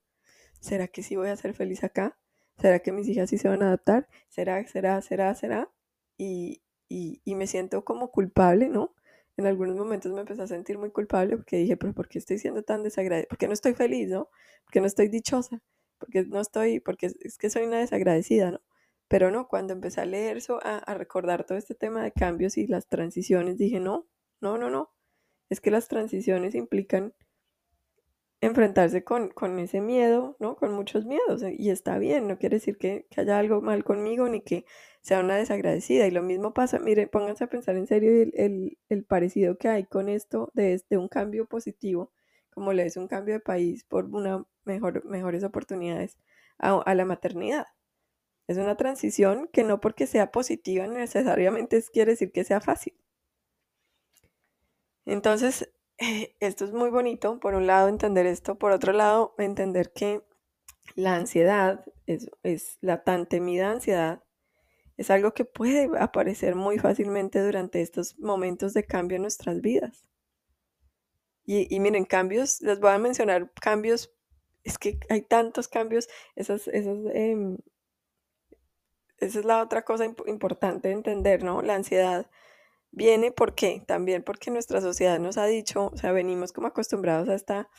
¿Será 0.59 0.87
que 0.87 1.03
sí 1.03 1.15
voy 1.15 1.27
a 1.27 1.35
ser 1.35 1.53
feliz 1.53 1.83
acá? 1.83 2.17
¿Será 2.57 2.79
que 2.79 2.91
mis 2.91 3.07
hijas 3.07 3.29
sí 3.29 3.37
se 3.37 3.49
van 3.49 3.63
a 3.63 3.67
adaptar? 3.67 4.07
¿Será, 4.29 4.65
será, 4.67 5.01
será, 5.01 5.35
será? 5.35 5.69
Y, 6.17 6.61
y, 6.87 7.35
me 7.35 7.47
siento 7.47 7.83
como 7.83 8.11
culpable, 8.11 8.69
¿no? 8.69 8.95
En 9.35 9.47
algunos 9.47 9.75
momentos 9.75 10.13
me 10.13 10.21
empecé 10.21 10.43
a 10.43 10.47
sentir 10.47 10.77
muy 10.77 10.91
culpable 10.91 11.35
porque 11.35 11.57
dije, 11.57 11.75
pero 11.75 11.93
¿por 11.93 12.07
qué 12.07 12.19
estoy 12.19 12.37
siendo 12.37 12.63
tan 12.63 12.83
desagradecida? 12.83 13.27
¿Por 13.27 13.39
qué 13.39 13.47
no 13.47 13.53
estoy 13.53 13.73
feliz, 13.73 14.09
no? 14.09 14.29
¿Por 14.63 14.71
qué 14.71 14.79
no 14.79 14.85
estoy 14.85 15.07
dichosa? 15.09 15.59
Porque 16.03 16.23
no 16.25 16.41
estoy, 16.41 16.79
porque 16.81 17.11
es 17.21 17.37
que 17.37 17.49
soy 17.49 17.63
una 17.63 17.79
desagradecida, 17.79 18.51
¿no? 18.51 18.61
Pero 19.07 19.31
no, 19.31 19.47
cuando 19.47 19.73
empecé 19.73 20.01
a 20.01 20.05
leer 20.05 20.37
eso, 20.37 20.59
a, 20.63 20.93
recordar 20.95 21.45
todo 21.45 21.57
este 21.57 21.75
tema 21.75 22.03
de 22.03 22.11
cambios 22.11 22.57
y 22.57 22.67
las 22.67 22.87
transiciones, 22.87 23.57
dije, 23.57 23.79
no, 23.79 24.07
no, 24.41 24.57
no, 24.57 24.69
no. 24.69 24.91
Es 25.49 25.61
que 25.61 25.71
las 25.71 25.87
transiciones 25.87 26.55
implican 26.55 27.13
enfrentarse 28.41 29.03
con, 29.03 29.29
con, 29.29 29.59
ese 29.59 29.81
miedo, 29.81 30.35
¿no? 30.39 30.55
Con 30.55 30.73
muchos 30.73 31.05
miedos. 31.05 31.43
Eh, 31.43 31.55
y 31.57 31.69
está 31.69 31.97
bien, 31.99 32.27
no 32.27 32.37
quiere 32.37 32.57
decir 32.57 32.77
que, 32.77 33.07
haya 33.15 33.39
algo 33.39 33.61
mal 33.61 33.83
conmigo 33.83 34.27
ni 34.29 34.41
que 34.41 34.65
sea 35.01 35.19
una 35.19 35.35
desagradecida. 35.37 36.07
Y 36.07 36.11
lo 36.11 36.23
mismo 36.23 36.53
pasa, 36.53 36.79
miren, 36.79 37.09
pónganse 37.09 37.43
a 37.45 37.47
pensar 37.47 37.75
en 37.77 37.87
serio 37.87 38.11
el, 38.21 38.33
el, 38.35 38.77
el 38.89 39.05
parecido 39.05 39.57
que 39.57 39.69
hay 39.69 39.85
con 39.85 40.09
esto 40.09 40.49
de, 40.53 40.81
de 40.89 40.97
un 40.97 41.07
cambio 41.07 41.45
positivo, 41.47 42.11
como 42.49 42.73
le 42.73 42.85
es 42.85 42.97
un 42.97 43.07
cambio 43.07 43.35
de 43.35 43.41
país 43.41 43.83
por 43.85 44.05
una 44.05 44.43
mejor, 44.65 45.05
mejores 45.05 45.43
oportunidades 45.43 46.17
a, 46.57 46.93
la 46.93 47.05
maternidad. 47.05 47.67
Es 48.47 48.57
una 48.57 48.75
transición 48.75 49.49
que 49.51 49.63
no 49.63 49.79
porque 49.79 50.07
sea 50.07 50.31
positiva 50.31 50.87
necesariamente 50.87 51.83
quiere 51.91 52.11
decir 52.11 52.31
que 52.31 52.43
sea 52.43 52.61
fácil. 52.61 52.93
Entonces, 55.05 55.71
esto 56.39 56.65
es 56.65 56.73
muy 56.73 56.89
bonito, 56.89 57.39
por 57.39 57.55
un 57.55 57.67
lado 57.67 57.87
entender 57.87 58.25
esto, 58.25 58.57
por 58.57 58.71
otro 58.71 58.93
lado 58.93 59.35
entender 59.37 59.91
que 59.93 60.23
la 60.95 61.15
ansiedad, 61.15 61.85
es, 62.05 62.29
es 62.43 62.77
la 62.81 63.03
tan 63.03 63.25
temida 63.25 63.71
ansiedad, 63.71 64.23
es 64.97 65.09
algo 65.09 65.33
que 65.33 65.45
puede 65.45 65.89
aparecer 65.99 66.55
muy 66.55 66.77
fácilmente 66.77 67.41
durante 67.41 67.81
estos 67.81 68.17
momentos 68.19 68.73
de 68.73 68.85
cambio 68.85 69.15
en 69.15 69.23
nuestras 69.23 69.61
vidas. 69.61 70.05
Y, 71.45 71.73
y, 71.73 71.79
miren, 71.79 72.05
cambios, 72.05 72.61
les 72.61 72.79
voy 72.79 72.91
a 72.91 72.97
mencionar 72.99 73.51
cambios, 73.59 74.13
es 74.63 74.77
que 74.77 74.99
hay 75.09 75.21
tantos 75.21 75.67
cambios, 75.67 76.07
esas, 76.35 76.67
esas, 76.69 76.97
em, 77.13 77.57
esa 79.19 79.39
es 79.39 79.45
la 79.45 79.61
otra 79.61 79.83
cosa 79.83 80.05
importante 80.05 80.89
de 80.89 80.93
entender, 80.93 81.43
¿no? 81.43 81.61
La 81.61 81.75
ansiedad 81.75 82.29
viene 82.91 83.31
porque 83.31 83.83
también 83.87 84.23
porque 84.23 84.51
nuestra 84.51 84.81
sociedad 84.81 85.19
nos 85.19 85.37
ha 85.37 85.45
dicho, 85.45 85.89
o 85.93 85.97
sea, 85.97 86.11
venimos 86.11 86.53
como 86.53 86.67
acostumbrados 86.67 87.29
a 87.29 87.35
esta, 87.35 87.69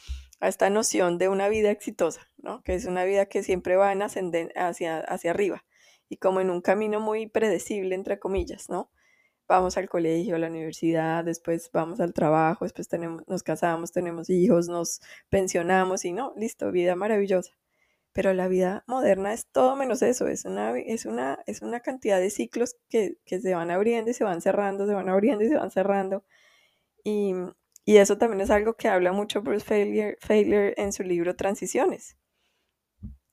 a 0.40 0.48
esta 0.48 0.70
noción 0.70 1.18
de 1.18 1.28
una 1.28 1.48
vida 1.48 1.70
exitosa, 1.70 2.28
¿no? 2.36 2.62
Que 2.62 2.74
es 2.74 2.84
una 2.86 3.04
vida 3.04 3.26
que 3.26 3.42
siempre 3.42 3.76
va 3.76 3.92
en 3.92 4.02
ascender 4.02 4.52
hacia, 4.56 4.98
hacia 5.00 5.30
arriba 5.30 5.64
y 6.08 6.16
como 6.18 6.40
en 6.40 6.50
un 6.50 6.60
camino 6.60 7.00
muy 7.00 7.26
predecible, 7.26 7.94
entre 7.94 8.18
comillas, 8.18 8.68
¿no? 8.68 8.90
Vamos 9.48 9.76
al 9.76 9.88
colegio, 9.88 10.36
a 10.36 10.38
la 10.38 10.48
universidad, 10.48 11.24
después 11.24 11.70
vamos 11.72 12.00
al 12.00 12.14
trabajo, 12.14 12.64
después 12.64 12.88
tenemos, 12.88 13.22
nos 13.28 13.42
casamos, 13.42 13.92
tenemos 13.92 14.30
hijos, 14.30 14.68
nos 14.68 15.00
pensionamos 15.28 16.04
y 16.04 16.12
no, 16.12 16.32
listo, 16.36 16.70
vida 16.72 16.96
maravillosa 16.96 17.52
pero 18.14 18.32
la 18.32 18.46
vida 18.46 18.84
moderna 18.86 19.32
es 19.34 19.46
todo 19.48 19.74
menos 19.74 20.00
eso, 20.00 20.28
es 20.28 20.44
una, 20.44 20.78
es 20.78 21.04
una, 21.04 21.40
es 21.46 21.62
una 21.62 21.80
cantidad 21.80 22.20
de 22.20 22.30
ciclos 22.30 22.76
que, 22.88 23.18
se 23.26 23.54
van 23.54 23.72
abriendo 23.72 24.12
y 24.12 24.14
se 24.14 24.22
van 24.22 24.40
cerrando, 24.40 24.86
se 24.86 24.94
van 24.94 25.08
abriendo 25.08 25.44
y 25.44 25.48
se 25.48 25.56
van 25.56 25.72
cerrando. 25.72 26.24
Y, 27.04 27.34
eso 27.86 28.16
también 28.18 28.40
es 28.40 28.50
algo 28.50 28.74
que 28.74 28.88
habla 28.88 29.12
mucho 29.12 29.42
Bruce 29.42 29.64
Failure, 30.20 30.74
en 30.76 30.92
su 30.92 31.02
libro 31.02 31.36
Transiciones, 31.36 32.16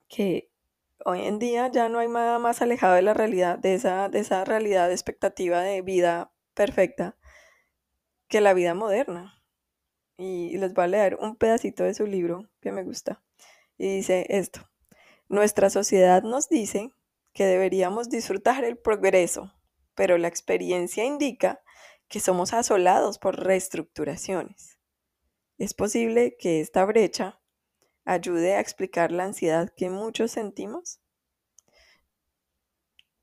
que 0.09 0.50
hoy 1.05 1.25
en 1.25 1.39
día 1.39 1.67
ya 1.69 1.89
no 1.89 1.99
hay 1.99 2.07
nada 2.07 2.39
más 2.39 2.61
alejado 2.61 2.95
de 2.95 3.01
la 3.01 3.13
realidad, 3.13 3.59
de 3.59 3.73
esa, 3.75 4.09
de 4.09 4.19
esa 4.19 4.45
realidad 4.45 4.91
expectativa 4.91 5.61
de 5.61 5.81
vida 5.81 6.33
perfecta 6.53 7.17
que 8.27 8.41
la 8.41 8.53
vida 8.53 8.73
moderna. 8.73 9.43
Y 10.17 10.57
les 10.57 10.73
voy 10.73 10.85
a 10.85 10.87
leer 10.87 11.17
un 11.19 11.35
pedacito 11.35 11.83
de 11.83 11.93
su 11.93 12.05
libro 12.05 12.49
que 12.61 12.71
me 12.71 12.83
gusta. 12.83 13.23
Y 13.77 13.95
dice 13.95 14.25
esto. 14.29 14.69
Nuestra 15.27 15.69
sociedad 15.69 16.23
nos 16.23 16.49
dice 16.49 16.91
que 17.33 17.45
deberíamos 17.45 18.09
disfrutar 18.09 18.63
el 18.63 18.77
progreso, 18.77 19.53
pero 19.95 20.17
la 20.17 20.27
experiencia 20.27 21.05
indica 21.05 21.61
que 22.07 22.19
somos 22.19 22.53
asolados 22.53 23.17
por 23.17 23.43
reestructuraciones. 23.43 24.77
Es 25.57 25.73
posible 25.73 26.35
que 26.37 26.59
esta 26.59 26.85
brecha 26.85 27.40
ayude 28.05 28.55
a 28.55 28.59
explicar 28.59 29.11
la 29.11 29.25
ansiedad 29.25 29.69
que 29.75 29.89
muchos 29.89 30.31
sentimos. 30.31 30.99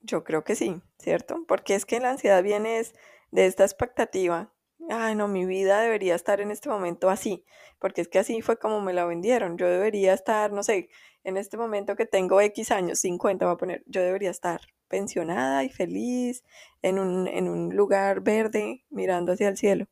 Yo 0.01 0.25
creo 0.25 0.45
que 0.45 0.55
sí, 0.55 0.81
¿cierto? 0.99 1.45
Porque 1.47 1.75
es 1.75 1.85
que 1.85 2.01
la 2.01 2.11
ansiedad 2.11 2.43
viene 2.43 2.83
de 3.31 3.47
esta 3.47 3.65
expectativa 3.65 4.53
ay, 4.91 5.15
no, 5.15 5.29
mi 5.29 5.47
vida 5.47 5.81
debería 5.81 6.15
estar 6.15 6.41
en 6.41 6.51
este 6.51 6.69
momento 6.69 7.11
así, 7.11 7.45
porque 7.79 8.01
es 8.01 8.09
que 8.09 8.19
así 8.19 8.43
fue 8.43 8.59
como 8.59 8.81
me 8.81 8.93
la 8.93 9.05
vendieron. 9.05 9.59
Yo 9.59 9.67
debería 9.69 10.15
estar, 10.15 10.53
no 10.53 10.63
sé, 10.63 10.91
en 11.25 11.37
este 11.37 11.57
momento 11.57 11.97
que 11.97 12.07
tengo 12.07 12.41
X 12.41 12.71
años, 12.71 13.01
50 13.01 13.47
voy 13.47 13.55
a 13.55 13.59
poner, 13.59 13.85
yo 13.87 14.03
debería 14.03 14.31
estar 14.31 14.61
pensionada 14.89 15.65
y 15.65 15.69
feliz 15.71 16.45
en 16.83 16.99
un, 16.99 17.29
en 17.29 17.49
un 17.49 17.77
lugar 17.77 18.21
verde 18.23 18.85
mirando 18.91 19.33
hacia 19.33 19.49
el 19.49 19.57
cielo. 19.57 19.87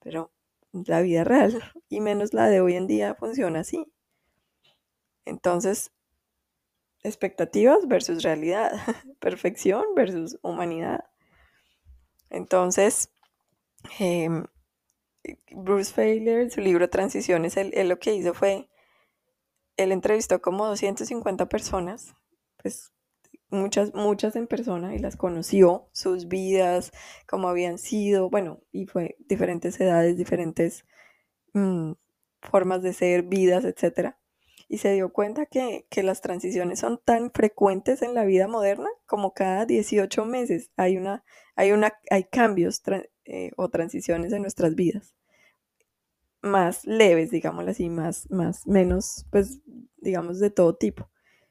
Pero 0.00 0.32
la 0.72 1.00
vida 1.02 1.24
real, 1.24 1.62
y 1.88 2.00
menos 2.00 2.34
la 2.34 2.48
de 2.48 2.60
hoy 2.60 2.74
en 2.76 2.86
día, 2.86 3.14
funciona 3.14 3.60
así. 3.60 3.86
Entonces, 5.28 5.92
expectativas 7.02 7.86
versus 7.86 8.22
realidad, 8.22 8.72
perfección 9.20 9.84
versus 9.94 10.38
humanidad. 10.42 11.04
Entonces, 12.30 13.10
Em, 13.98 14.44
Bruce 15.52 15.92
Feiler, 15.92 16.50
su 16.50 16.60
libro 16.60 16.88
Transiciones, 16.90 17.56
él, 17.56 17.72
lo 17.88 17.98
que 17.98 18.14
hizo 18.14 18.34
fue, 18.34 18.68
él 19.76 19.92
entrevistó 19.92 20.40
como 20.40 20.66
250 20.66 21.48
personas, 21.48 22.14
pues 22.62 22.92
muchas, 23.50 23.94
muchas 23.94 24.36
en 24.36 24.46
persona 24.46 24.94
y 24.94 24.98
las 24.98 25.16
conoció, 25.16 25.88
sus 25.92 26.28
vidas, 26.28 26.92
cómo 27.26 27.48
habían 27.48 27.78
sido, 27.78 28.30
bueno, 28.30 28.60
y 28.72 28.86
fue 28.86 29.16
diferentes 29.20 29.80
edades, 29.80 30.16
diferentes 30.16 30.84
mm, 31.54 31.92
formas 32.42 32.82
de 32.82 32.92
ser, 32.92 33.22
vidas, 33.24 33.64
etcétera 33.64 34.17
y 34.68 34.78
se 34.78 34.92
dio 34.92 35.12
cuenta 35.12 35.46
que, 35.46 35.86
las 36.02 36.20
transiciones 36.20 36.80
son 36.80 37.00
tan 37.04 37.32
frecuentes 37.32 38.02
en 38.02 38.14
la 38.14 38.24
vida 38.24 38.46
moderna 38.46 38.88
como 39.06 39.32
cada 39.32 39.66
18 39.66 40.24
meses 40.26 40.70
hay, 40.76 40.96
una, 40.96 41.24
hay, 41.56 41.72
una, 41.72 41.94
hay 42.10 42.24
cambios 42.24 42.82
eh, 43.24 43.50
o 43.56 43.68
transiciones 43.70 44.32
en 44.32 44.42
nuestras 44.42 44.74
vidas. 44.74 45.14
Más 46.40 46.84
leves, 46.84 47.30
digámoslo 47.30 47.70
así, 47.70 47.88
más, 47.88 48.30
más, 48.30 48.66
menos, 48.66 49.26
pues, 49.30 49.60
digamos, 49.96 50.38
de 50.38 50.50
todo 50.50 50.76
tipo. 50.76 51.10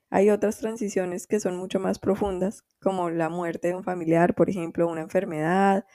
Hay 0.10 0.30
otras 0.30 0.60
transiciones 0.60 1.28
que 1.28 1.42
son 1.42 1.58
mucho 1.58 1.80
más 1.80 2.00
profundas, 2.00 2.64
como 2.80 3.10
la 3.10 3.28
muerte 3.28 3.70
de 3.70 3.76
un 3.76 3.84
familiar, 3.84 4.36
por 4.36 4.50
ejemplo, 4.50 4.88
una 4.88 5.02
enfermedad, 5.02 5.86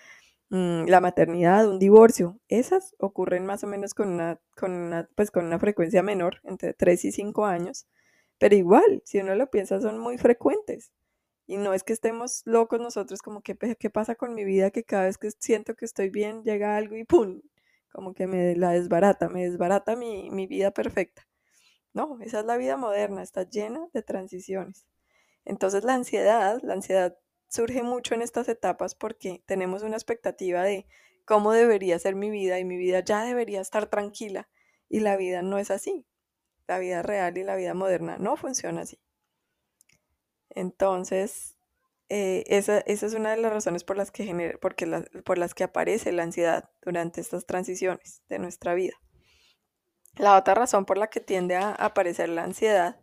Mm, 0.52 0.84
la 0.86 1.00
maternidad, 1.00 1.66
un 1.66 1.78
divorcio, 1.78 2.38
esas 2.48 2.94
ocurren 2.98 3.46
más 3.46 3.64
o 3.64 3.66
menos 3.66 3.94
con 3.94 4.10
una, 4.10 4.38
con 4.54 4.72
una, 4.72 5.08
pues 5.14 5.30
con 5.30 5.46
una 5.46 5.58
frecuencia 5.58 6.02
menor, 6.02 6.40
entre 6.44 6.74
3 6.74 7.06
y 7.06 7.12
5 7.12 7.46
años, 7.46 7.86
pero 8.38 8.54
igual, 8.54 9.02
si 9.06 9.18
uno 9.18 9.34
lo 9.34 9.50
piensa, 9.50 9.80
son 9.80 9.98
muy 9.98 10.18
frecuentes. 10.18 10.92
Y 11.46 11.56
no 11.56 11.72
es 11.72 11.84
que 11.84 11.94
estemos 11.94 12.42
locos 12.44 12.80
nosotros, 12.80 13.22
como 13.22 13.40
que, 13.42 13.56
¿qué 13.56 13.90
pasa 13.90 14.14
con 14.14 14.34
mi 14.34 14.44
vida? 14.44 14.70
Que 14.70 14.84
cada 14.84 15.04
vez 15.06 15.16
que 15.16 15.30
siento 15.38 15.74
que 15.74 15.86
estoy 15.86 16.10
bien, 16.10 16.42
llega 16.44 16.76
algo 16.76 16.96
y 16.96 17.04
¡pum! 17.04 17.40
Como 17.90 18.12
que 18.14 18.26
me 18.26 18.54
la 18.56 18.72
desbarata, 18.72 19.30
me 19.30 19.44
desbarata 19.44 19.96
mi, 19.96 20.30
mi 20.30 20.46
vida 20.46 20.70
perfecta. 20.72 21.26
No, 21.94 22.18
esa 22.20 22.40
es 22.40 22.46
la 22.46 22.58
vida 22.58 22.76
moderna, 22.76 23.22
está 23.22 23.44
llena 23.48 23.88
de 23.94 24.02
transiciones. 24.02 24.86
Entonces 25.46 25.84
la 25.84 25.94
ansiedad, 25.94 26.60
la 26.62 26.74
ansiedad 26.74 27.16
surge 27.52 27.82
mucho 27.82 28.14
en 28.14 28.22
estas 28.22 28.48
etapas 28.48 28.94
porque 28.94 29.42
tenemos 29.44 29.82
una 29.82 29.96
expectativa 29.96 30.62
de 30.62 30.86
cómo 31.26 31.52
debería 31.52 31.98
ser 31.98 32.14
mi 32.14 32.30
vida 32.30 32.58
y 32.58 32.64
mi 32.64 32.78
vida 32.78 33.00
ya 33.00 33.24
debería 33.24 33.60
estar 33.60 33.86
tranquila 33.86 34.48
y 34.88 35.00
la 35.00 35.16
vida 35.16 35.42
no 35.42 35.58
es 35.58 35.70
así. 35.70 36.06
La 36.66 36.78
vida 36.78 37.02
real 37.02 37.36
y 37.36 37.44
la 37.44 37.56
vida 37.56 37.74
moderna 37.74 38.16
no 38.18 38.36
funciona 38.36 38.82
así. 38.82 38.98
Entonces, 40.48 41.56
eh, 42.08 42.44
esa, 42.46 42.78
es 42.78 43.02
una 43.14 43.32
de 43.32 43.36
las 43.36 43.52
razones 43.52 43.84
por 43.84 43.98
las 43.98 44.10
que, 44.10 44.58
porque 44.60 44.86
por 45.24 45.36
las 45.36 45.54
que 45.54 45.64
aparece 45.64 46.12
la 46.12 46.22
ansiedad 46.22 46.70
durante 46.80 47.20
estas 47.20 47.44
transiciones 47.44 48.22
de 48.28 48.38
nuestra 48.38 48.72
vida. 48.72 48.94
La 50.16 50.38
otra 50.38 50.54
razón 50.54 50.86
por 50.86 50.96
la 50.96 51.08
que 51.08 51.20
tiende 51.20 51.56
a 51.56 51.72
aparecer 51.72 52.30
la 52.30 52.44
ansiedad 52.44 53.01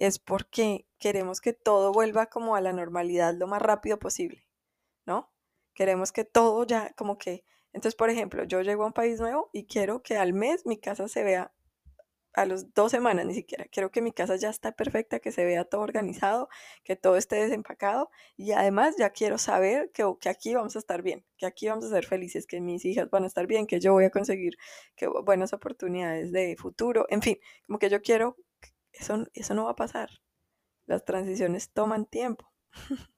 es 0.00 0.18
porque 0.18 0.86
queremos 0.98 1.40
que 1.40 1.52
todo 1.52 1.92
vuelva 1.92 2.26
como 2.26 2.56
a 2.56 2.60
la 2.62 2.72
normalidad 2.72 3.34
lo 3.34 3.46
más 3.46 3.60
rápido 3.60 3.98
posible, 3.98 4.48
¿no? 5.06 5.30
Queremos 5.74 6.10
que 6.10 6.24
todo 6.24 6.66
ya 6.66 6.94
como 6.94 7.18
que, 7.18 7.44
entonces, 7.72 7.94
por 7.94 8.08
ejemplo, 8.10 8.44
yo 8.44 8.62
llego 8.62 8.82
a 8.84 8.86
un 8.86 8.92
país 8.94 9.20
nuevo 9.20 9.50
y 9.52 9.66
quiero 9.66 10.02
que 10.02 10.16
al 10.16 10.32
mes 10.32 10.64
mi 10.64 10.78
casa 10.78 11.06
se 11.06 11.22
vea 11.22 11.52
a 12.32 12.46
las 12.46 12.72
dos 12.72 12.90
semanas 12.92 13.26
ni 13.26 13.34
siquiera. 13.34 13.66
Quiero 13.66 13.90
que 13.90 14.00
mi 14.00 14.12
casa 14.12 14.36
ya 14.36 14.48
está 14.48 14.72
perfecta, 14.72 15.18
que 15.20 15.32
se 15.32 15.44
vea 15.44 15.64
todo 15.64 15.82
organizado, 15.82 16.48
que 16.82 16.96
todo 16.96 17.16
esté 17.16 17.36
desempacado 17.36 18.10
y 18.36 18.52
además 18.52 18.96
ya 18.98 19.10
quiero 19.10 19.36
saber 19.36 19.90
que, 19.92 20.04
que, 20.18 20.30
aquí 20.30 20.54
vamos 20.54 20.76
a 20.76 20.78
estar 20.78 21.02
bien, 21.02 21.26
que 21.36 21.44
aquí 21.44 21.68
vamos 21.68 21.84
a 21.84 21.90
ser 21.90 22.06
felices, 22.06 22.46
que 22.46 22.60
mis 22.60 22.84
hijas 22.86 23.10
van 23.10 23.24
a 23.24 23.26
estar 23.26 23.46
bien, 23.46 23.66
que 23.66 23.80
yo 23.80 23.92
voy 23.92 24.04
a 24.04 24.10
conseguir 24.10 24.56
que, 24.96 25.08
buenas 25.08 25.52
oportunidades 25.52 26.32
de 26.32 26.56
futuro, 26.56 27.06
en 27.10 27.20
fin, 27.20 27.38
como 27.66 27.78
que 27.78 27.90
yo 27.90 28.00
quiero 28.00 28.36
eso, 28.92 29.26
eso 29.34 29.54
no 29.54 29.64
va 29.64 29.72
a 29.72 29.76
pasar. 29.76 30.10
Las 30.86 31.04
transiciones 31.04 31.72
toman 31.72 32.06
tiempo. 32.06 32.50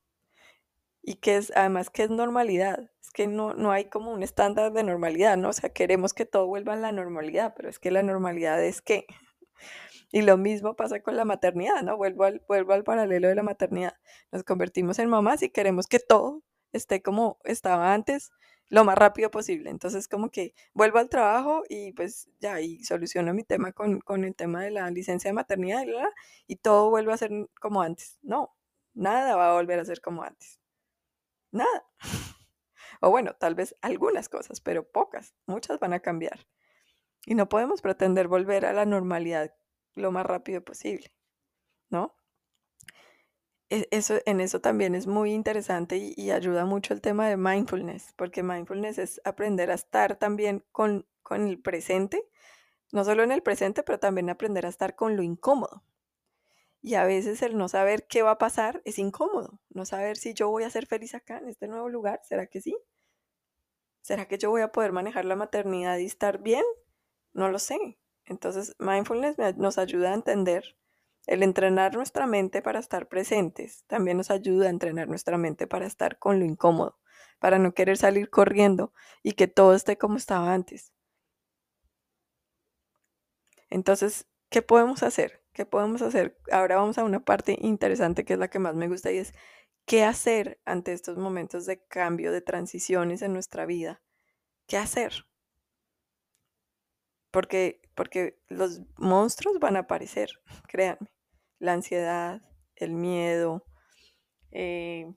y 1.02 1.16
que 1.16 1.36
es, 1.36 1.52
además, 1.56 1.90
que 1.90 2.04
es 2.04 2.10
normalidad. 2.10 2.90
Es 3.00 3.10
que 3.10 3.26
no, 3.26 3.54
no 3.54 3.72
hay 3.72 3.86
como 3.86 4.12
un 4.12 4.22
estándar 4.22 4.72
de 4.72 4.82
normalidad, 4.84 5.36
¿no? 5.36 5.50
O 5.50 5.52
sea, 5.52 5.70
queremos 5.70 6.14
que 6.14 6.24
todo 6.24 6.46
vuelva 6.46 6.74
a 6.74 6.76
la 6.76 6.92
normalidad, 6.92 7.54
pero 7.56 7.68
es 7.68 7.78
que 7.78 7.90
la 7.90 8.02
normalidad 8.02 8.62
es 8.62 8.82
que... 8.82 9.06
Y 10.14 10.20
lo 10.20 10.36
mismo 10.36 10.76
pasa 10.76 11.00
con 11.00 11.16
la 11.16 11.24
maternidad, 11.24 11.82
¿no? 11.82 11.96
Vuelvo 11.96 12.24
al, 12.24 12.44
vuelvo 12.46 12.74
al 12.74 12.84
paralelo 12.84 13.28
de 13.28 13.34
la 13.34 13.42
maternidad. 13.42 13.94
Nos 14.30 14.44
convertimos 14.44 14.98
en 14.98 15.08
mamás 15.08 15.42
y 15.42 15.48
queremos 15.48 15.86
que 15.86 16.00
todo 16.00 16.42
esté 16.72 17.00
como 17.00 17.38
estaba 17.44 17.94
antes, 17.94 18.30
lo 18.72 18.84
más 18.84 18.96
rápido 18.96 19.30
posible. 19.30 19.68
Entonces, 19.68 20.08
como 20.08 20.30
que 20.30 20.54
vuelvo 20.72 20.98
al 20.98 21.10
trabajo 21.10 21.62
y 21.68 21.92
pues 21.92 22.30
ya, 22.40 22.58
y 22.62 22.82
soluciono 22.82 23.34
mi 23.34 23.44
tema 23.44 23.72
con, 23.72 24.00
el 24.24 24.34
tema 24.34 24.62
de 24.62 24.70
la 24.70 24.90
licencia 24.90 25.28
de 25.28 25.34
maternidad 25.34 25.84
y, 25.86 25.92
y 26.54 26.56
todo 26.56 26.88
vuelve 26.88 27.12
a 27.12 27.18
ser 27.18 27.30
como 27.60 27.82
antes. 27.82 28.18
No, 28.22 28.56
nada 28.94 29.36
va 29.36 29.50
a 29.50 29.54
volver 29.54 29.78
a 29.78 29.84
ser 29.84 30.00
como 30.00 30.22
antes. 30.22 30.58
Nada. 31.50 31.84
o 33.02 33.10
bueno, 33.10 33.36
tal 33.38 33.54
vez 33.54 33.76
algunas 33.82 34.30
cosas, 34.30 34.62
pero 34.62 34.90
pocas. 34.90 35.34
Muchas 35.44 35.78
van 35.78 35.92
a 35.92 36.00
cambiar. 36.00 36.46
Y 37.26 37.34
no 37.34 37.50
podemos 37.50 37.82
pretender 37.82 38.26
volver 38.26 38.64
a 38.64 38.72
la 38.72 38.86
normalidad 38.86 39.54
lo 39.94 40.12
más 40.12 40.24
rápido 40.24 40.64
posible, 40.64 41.14
¿no? 41.90 42.16
E, 43.72 43.88
eso, 43.90 44.18
en 44.26 44.42
eso 44.42 44.60
también 44.60 44.94
es 44.94 45.06
muy 45.06 45.32
interesante 45.32 45.96
y, 45.96 46.30
ayuda 46.30 46.66
mucho 46.66 46.92
el 46.92 47.00
tema 47.00 47.26
de 47.26 47.38
mindfulness, 47.38 48.12
porque 48.16 48.42
mindfulness 48.42 48.98
es 48.98 49.20
aprender 49.24 49.70
a 49.70 49.74
estar 49.74 50.16
también 50.16 50.62
con, 50.72 51.06
con 51.22 51.48
el 51.48 51.58
presente, 51.58 52.22
no 52.92 53.02
solo 53.02 53.22
en 53.22 53.32
el 53.32 53.42
presente, 53.42 53.82
pero 53.82 53.98
también 53.98 54.28
aprender 54.28 54.66
a 54.66 54.68
estar 54.68 54.94
con 54.94 55.16
lo 55.16 55.22
incómodo. 55.22 55.82
Y 56.82 56.96
a 56.96 57.04
veces 57.06 57.40
el 57.40 57.56
no 57.56 57.66
saber 57.68 58.06
qué 58.06 58.20
va 58.20 58.32
a 58.32 58.38
pasar 58.38 58.82
es 58.84 58.98
incómodo, 58.98 59.58
no 59.70 59.86
saber 59.86 60.18
si 60.18 60.34
yo 60.34 60.50
voy 60.50 60.64
a 60.64 60.70
ser 60.70 60.84
feliz 60.84 61.14
acá 61.14 61.38
en 61.38 61.48
este 61.48 61.66
nuevo 61.66 61.88
lugar, 61.88 62.20
¿será 62.24 62.48
que 62.48 62.60
sí? 62.60 62.76
¿Será 64.02 64.28
que 64.28 64.36
yo 64.36 64.50
voy 64.50 64.60
a 64.60 64.72
poder 64.72 64.92
manejar 64.92 65.24
la 65.24 65.36
maternidad 65.36 65.96
y 65.96 66.04
estar 66.04 66.42
bien? 66.42 66.64
No 67.32 67.48
lo 67.48 67.58
sé. 67.58 67.98
Entonces, 68.26 68.76
mindfulness 68.78 69.38
nos 69.56 69.78
ayuda 69.78 70.10
a 70.10 70.14
entender 70.14 70.76
el 71.26 71.42
entrenar 71.42 71.94
nuestra 71.94 72.26
mente 72.26 72.62
para 72.62 72.80
estar 72.80 73.08
presentes 73.08 73.84
también 73.86 74.16
nos 74.16 74.30
ayuda 74.30 74.66
a 74.66 74.70
entrenar 74.70 75.08
nuestra 75.08 75.38
mente 75.38 75.66
para 75.66 75.86
estar 75.86 76.18
con 76.18 76.38
lo 76.38 76.44
incómodo, 76.44 76.98
para 77.38 77.58
no 77.58 77.74
querer 77.74 77.96
salir 77.96 78.30
corriendo 78.30 78.92
y 79.22 79.32
que 79.32 79.48
todo 79.48 79.74
esté 79.74 79.96
como 79.98 80.16
estaba 80.16 80.52
antes. 80.52 80.92
Entonces, 83.70 84.26
¿qué 84.50 84.62
podemos 84.62 85.02
hacer? 85.02 85.42
¿Qué 85.52 85.66
podemos 85.66 86.02
hacer? 86.02 86.38
Ahora 86.50 86.76
vamos 86.76 86.98
a 86.98 87.04
una 87.04 87.20
parte 87.24 87.56
interesante 87.60 88.24
que 88.24 88.34
es 88.34 88.38
la 88.38 88.48
que 88.48 88.58
más 88.58 88.74
me 88.74 88.88
gusta 88.88 89.12
y 89.12 89.18
es 89.18 89.34
qué 89.86 90.04
hacer 90.04 90.60
ante 90.64 90.92
estos 90.92 91.18
momentos 91.18 91.66
de 91.66 91.84
cambio, 91.86 92.32
de 92.32 92.42
transiciones 92.42 93.22
en 93.22 93.32
nuestra 93.32 93.66
vida. 93.66 94.02
¿Qué 94.66 94.76
hacer? 94.78 95.26
Porque, 97.32 97.80
porque 97.96 98.38
los 98.48 98.82
monstruos 98.96 99.58
van 99.58 99.74
a 99.74 99.80
aparecer, 99.80 100.30
créanme 100.68 101.10
la 101.62 101.74
ansiedad, 101.74 102.42
el 102.74 102.92
miedo, 102.94 103.64
eh, 104.50 105.14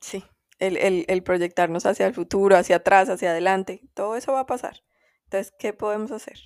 sí, 0.00 0.24
el, 0.58 1.22
proyectarnos 1.22 1.84
hacia 1.84 2.06
el 2.06 2.14
futuro, 2.14 2.56
hacia 2.56 2.76
atrás, 2.76 3.10
hacia 3.10 3.32
adelante, 3.32 3.82
todo 3.92 4.16
eso 4.16 4.32
va 4.32 4.40
a 4.40 4.46
pasar. 4.46 4.82
Entonces, 5.24 5.52
¿qué 5.58 5.74
podemos 5.74 6.10
hacer? 6.10 6.38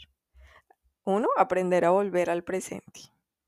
Uno, 1.05 1.29
aprender 1.37 1.85
a 1.85 1.91
volver 1.91 2.31
al 2.31 2.43
presente. 2.43 3.01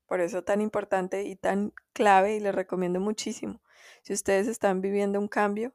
Por 0.07 0.21
eso 0.21 0.43
tan 0.43 0.61
importante 0.61 1.23
y 1.23 1.35
tan 1.35 1.73
clave 1.91 2.35
y 2.35 2.39
les 2.39 2.55
recomiendo 2.55 3.01
muchísimo. 3.01 3.61
Si 4.01 4.13
ustedes 4.13 4.47
están 4.47 4.79
viviendo 4.79 5.19
un 5.19 5.27
cambio 5.27 5.73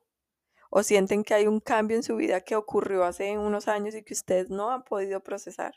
o 0.77 0.83
sienten 0.83 1.23
que 1.23 1.35
hay 1.35 1.47
un 1.47 1.61
cambio 1.61 1.97
en 1.97 2.03
su 2.03 2.17
vida 2.17 2.41
que 2.41 2.57
ocurrió 2.57 3.05
hace 3.05 3.39
unos 3.39 3.69
años 3.69 3.95
y 3.95 4.03
que 4.03 4.13
ustedes 4.13 4.51
no 4.51 4.73
han 4.73 4.83
podido 4.83 5.23
procesar, 5.23 5.77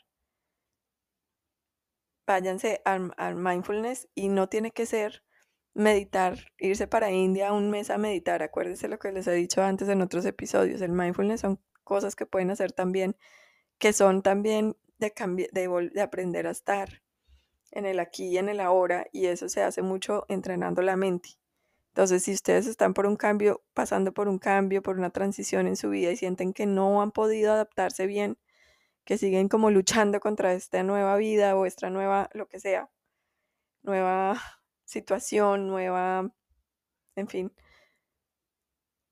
váyanse 2.26 2.82
al, 2.84 3.36
mindfulness 3.36 4.08
y 4.16 4.26
no 4.26 4.48
tiene 4.48 4.72
que 4.72 4.86
ser 4.86 5.22
meditar, 5.72 6.36
irse 6.58 6.88
para 6.88 7.12
India 7.12 7.52
un 7.52 7.70
mes 7.70 7.90
a 7.90 7.98
meditar. 7.98 8.42
Acuérdense 8.42 8.88
lo 8.88 8.98
que 8.98 9.12
les 9.12 9.28
he 9.28 9.32
dicho 9.34 9.62
antes 9.62 9.88
en 9.88 10.02
otros 10.02 10.26
episodios. 10.26 10.80
El 10.80 10.90
mindfulness 10.90 11.42
son 11.42 11.60
cosas 11.84 12.16
que 12.16 12.26
pueden 12.26 12.50
hacer 12.50 12.72
también, 12.72 13.16
que 13.78 13.92
son 13.92 14.22
también 14.22 14.76
de, 14.98 15.12
de, 15.52 15.90
de 15.94 16.00
aprender 16.00 16.48
a 16.48 16.50
estar 16.50 17.04
en 17.70 17.86
el 17.86 18.00
aquí 18.00 18.30
y 18.30 18.38
en 18.38 18.48
el 18.48 18.58
ahora, 18.58 19.06
y 19.12 19.26
eso 19.26 19.48
se 19.48 19.62
hace 19.62 19.80
mucho 19.80 20.26
entrenando 20.28 20.82
la 20.82 20.96
mente. 20.96 21.38
Entonces, 21.98 22.22
si 22.22 22.32
ustedes 22.32 22.68
están 22.68 22.94
por 22.94 23.06
un 23.06 23.16
cambio, 23.16 23.64
pasando 23.74 24.14
por 24.14 24.28
un 24.28 24.38
cambio, 24.38 24.82
por 24.84 24.98
una 24.98 25.10
transición 25.10 25.66
en 25.66 25.74
su 25.74 25.90
vida 25.90 26.12
y 26.12 26.16
sienten 26.16 26.52
que 26.52 26.64
no 26.64 27.02
han 27.02 27.10
podido 27.10 27.52
adaptarse 27.52 28.06
bien, 28.06 28.38
que 29.04 29.18
siguen 29.18 29.48
como 29.48 29.72
luchando 29.72 30.20
contra 30.20 30.52
esta 30.52 30.84
nueva 30.84 31.16
vida 31.16 31.56
o 31.56 31.66
esta 31.66 31.90
nueva, 31.90 32.30
lo 32.34 32.46
que 32.46 32.60
sea, 32.60 32.88
nueva 33.82 34.40
situación, 34.84 35.66
nueva, 35.66 36.32
en 37.16 37.26
fin, 37.26 37.52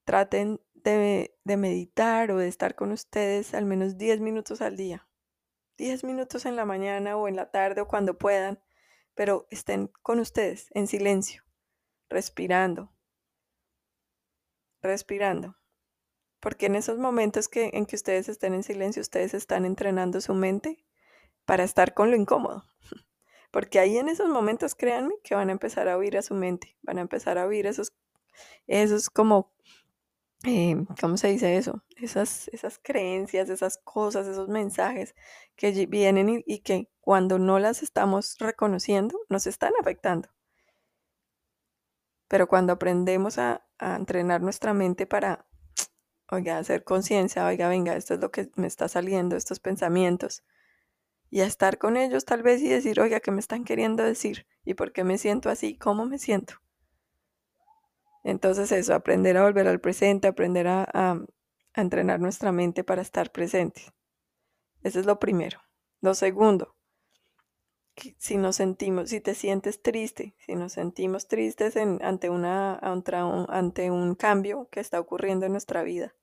traten 0.05 0.61
de, 0.75 1.37
de 1.43 1.57
meditar 1.57 2.31
o 2.31 2.39
de 2.39 2.47
estar 2.47 2.77
con 2.77 2.93
ustedes 2.93 3.53
al 3.55 3.65
menos 3.65 3.99
10 3.99 4.21
minutos 4.21 4.63
al 4.63 4.77
día. 4.77 5.09
10 5.77 6.05
minutos 6.05 6.47
en 6.47 6.55
la 6.55 6.65
mañana 6.65 7.17
o 7.17 7.27
en 7.27 7.35
la 7.35 7.51
tarde 7.51 7.81
o 7.81 7.89
cuando 7.89 8.17
puedan, 8.17 8.63
pero 9.17 9.49
estén 9.51 9.89
con 10.03 10.21
ustedes 10.21 10.69
en 10.71 10.87
silencio, 10.87 11.46
respirando, 12.09 12.93
respirando. 14.83 15.57
Porque 16.41 16.67
en 16.67 16.77
esos 16.77 16.99
momentos 16.99 17.49
que, 17.49 17.71
en 17.73 17.87
que 17.87 17.97
ustedes 17.97 18.29
estén 18.29 18.55
en 18.55 18.63
silencio, 18.63 19.03
ustedes 19.03 19.35
están 19.35 19.65
entrenando 19.65 20.21
su 20.21 20.35
mente 20.35 20.85
para 21.45 21.65
estar 21.65 21.95
con 21.95 22.11
lo 22.11 22.17
incómodo. 22.17 22.65
Porque 23.51 23.79
ahí 23.79 23.99
en 23.99 24.09
esos 24.09 24.29
momentos, 24.29 24.75
créanme, 24.75 25.15
que 25.25 25.35
van 25.35 25.49
a 25.49 25.53
empezar 25.53 25.89
a 25.89 25.97
oír 25.97 26.17
a 26.17 26.23
su 26.23 26.35
mente, 26.35 26.77
van 26.83 26.99
a 26.99 27.03
empezar 27.03 27.39
a 27.39 27.47
oír 27.47 27.67
esos, 27.67 27.93
esos 28.67 29.11
como 29.11 29.57
eh, 30.45 30.77
¿cómo 31.01 31.17
se 31.17 31.29
dice 31.29 31.57
eso? 31.57 31.83
Esas, 31.97 32.49
esas 32.49 32.79
creencias, 32.79 33.49
esas 33.49 33.79
cosas, 33.79 34.27
esos 34.27 34.49
mensajes 34.49 35.15
que 35.57 35.87
vienen 35.87 36.45
y, 36.47 36.61
que 36.61 36.89
cuando 37.01 37.39
no 37.39 37.59
las 37.59 37.83
estamos 37.83 38.37
reconociendo 38.39 39.19
nos 39.29 39.47
están 39.47 39.73
afectando. 39.81 40.29
Pero 42.29 42.49
cuando 42.49 42.73
aprendemos 42.73 43.39
a, 43.39 43.67
a 43.79 43.97
entrenar 43.97 44.43
nuestra 44.43 44.75
mente 44.75 45.07
para, 45.07 45.47
oiga, 46.31 46.59
hacer 46.59 46.85
conciencia, 46.85 47.47
oiga, 47.47 47.69
venga, 47.69 47.97
esto 47.97 48.15
es 48.15 48.21
lo 48.21 48.31
que 48.31 48.51
me 48.57 48.67
está 48.67 48.89
saliendo, 48.89 49.37
estos 49.37 49.61
pensamientos, 49.61 50.43
y 51.31 51.41
a 51.41 51.47
estar 51.47 51.79
con 51.79 51.97
ellos 51.97 52.25
tal 52.25 52.43
vez 52.43 52.63
y 52.63 52.69
decir, 52.69 53.01
oiga, 53.01 53.21
¿qué 53.21 53.31
me 53.31 53.41
están 53.41 53.65
queriendo 53.65 54.03
decir? 54.03 54.47
¿Y 54.65 54.75
por 54.75 54.93
qué 54.93 55.05
me 55.05 55.19
siento 55.19 55.51
así? 55.51 55.77
¿Cómo 55.77 56.07
me 56.07 56.19
siento? 56.19 56.55
Entonces 58.25 58.73
eso, 58.73 58.95
aprender 58.95 59.37
a 59.37 59.45
volver 59.45 59.69
al 59.69 59.81
presente, 59.81 60.29
aprender 60.29 60.67
a, 60.69 61.25
entrenar 61.75 62.21
nuestra 62.21 62.53
mente 62.53 62.85
para 62.85 63.03
estar 63.03 63.31
presente. 63.31 63.83
Eso 64.83 64.99
es 64.99 65.07
lo 65.07 65.21
primero. 65.21 65.61
Lo 66.01 66.15
segundo, 66.15 66.75
si 68.19 68.37
nos 68.37 68.57
sentimos, 68.57 69.11
si 69.11 69.21
te 69.21 69.35
sientes 69.35 69.83
triste, 69.83 70.35
si 70.39 70.55
nos 70.55 70.73
sentimos 70.73 71.29
tristes 71.29 71.77
ante, 71.77 72.31
una, 72.31 72.79
ante 72.79 73.91
un 73.91 74.15
cambio 74.15 74.69
que 74.71 74.81
está 74.81 75.01
ocurriendo 75.01 75.47
en 75.47 75.53
nuestra 75.53 75.83
vida. 75.83 76.15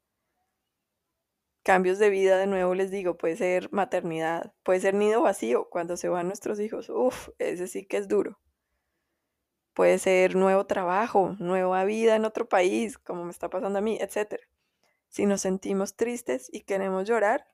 Cambios 1.64 1.98
de 1.98 2.10
vida, 2.10 2.38
de 2.38 2.46
nuevo 2.46 2.76
les 2.76 2.92
digo, 2.92 3.18
puede 3.18 3.38
ser 3.38 3.72
maternidad, 3.72 4.54
puede 4.64 4.82
ser 4.82 4.94
nido 4.94 5.22
vacío 5.22 5.70
cuando 5.70 5.96
se 5.96 6.10
van 6.10 6.28
nuestros 6.28 6.60
hijos. 6.60 6.90
Uf, 6.90 7.30
ese 7.40 7.68
sí 7.68 7.86
que 7.86 7.98
es 7.98 8.08
duro. 8.08 8.38
Puede 9.74 9.98
ser 9.98 10.36
nuevo 10.36 10.66
trabajo, 10.66 11.36
nueva 11.40 11.86
vida 11.86 12.16
en 12.16 12.26
otro 12.26 12.48
país, 12.48 12.98
como 12.98 13.24
me 13.24 13.32
está 13.32 13.50
pasando 13.50 13.80
a 13.80 13.82
mí, 13.82 13.98
etc. 14.00 14.42
Si 15.08 15.26
nos 15.26 15.42
sentimos 15.42 15.96
tristes 15.96 16.50
y 16.52 16.62
queremos 16.62 17.08
llorar, 17.08 17.48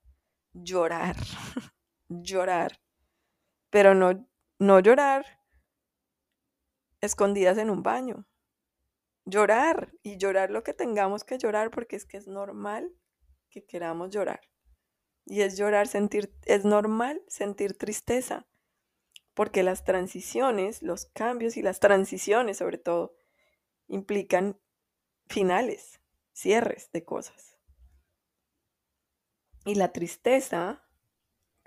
llorar, 0.53 1.15
llorar. 2.09 2.79
Pero 3.69 3.93
no, 3.95 4.27
no 4.59 4.79
llorar 4.79 5.25
escondidas 7.01 7.57
en 7.57 7.69
un 7.69 7.83
baño. 7.83 8.25
Llorar 9.25 9.93
y 10.01 10.17
llorar 10.17 10.49
lo 10.49 10.63
que 10.63 10.73
tengamos 10.73 11.23
que 11.23 11.37
llorar 11.37 11.71
porque 11.71 11.95
es 11.95 12.05
que 12.05 12.17
es 12.17 12.27
normal 12.27 12.91
que 13.49 13.65
queramos 13.65 14.09
llorar. 14.09 14.41
Y 15.25 15.41
es 15.41 15.57
llorar, 15.57 15.87
sentir, 15.87 16.33
es 16.45 16.65
normal 16.65 17.21
sentir 17.27 17.77
tristeza 17.77 18.47
porque 19.39 19.63
las 19.63 19.85
transiciones, 19.85 20.81
los 20.81 21.05
cambios 21.05 21.55
y 21.55 21.61
las 21.61 21.79
transiciones 21.79 22.57
sobre 22.57 22.77
todo, 22.77 23.15
implican 23.87 24.59
finales, 25.27 26.01
cierres 26.33 26.91
de 26.91 27.05
cosas. 27.05 27.57
Y 29.63 29.75
la 29.75 29.93
tristeza, 29.93 30.88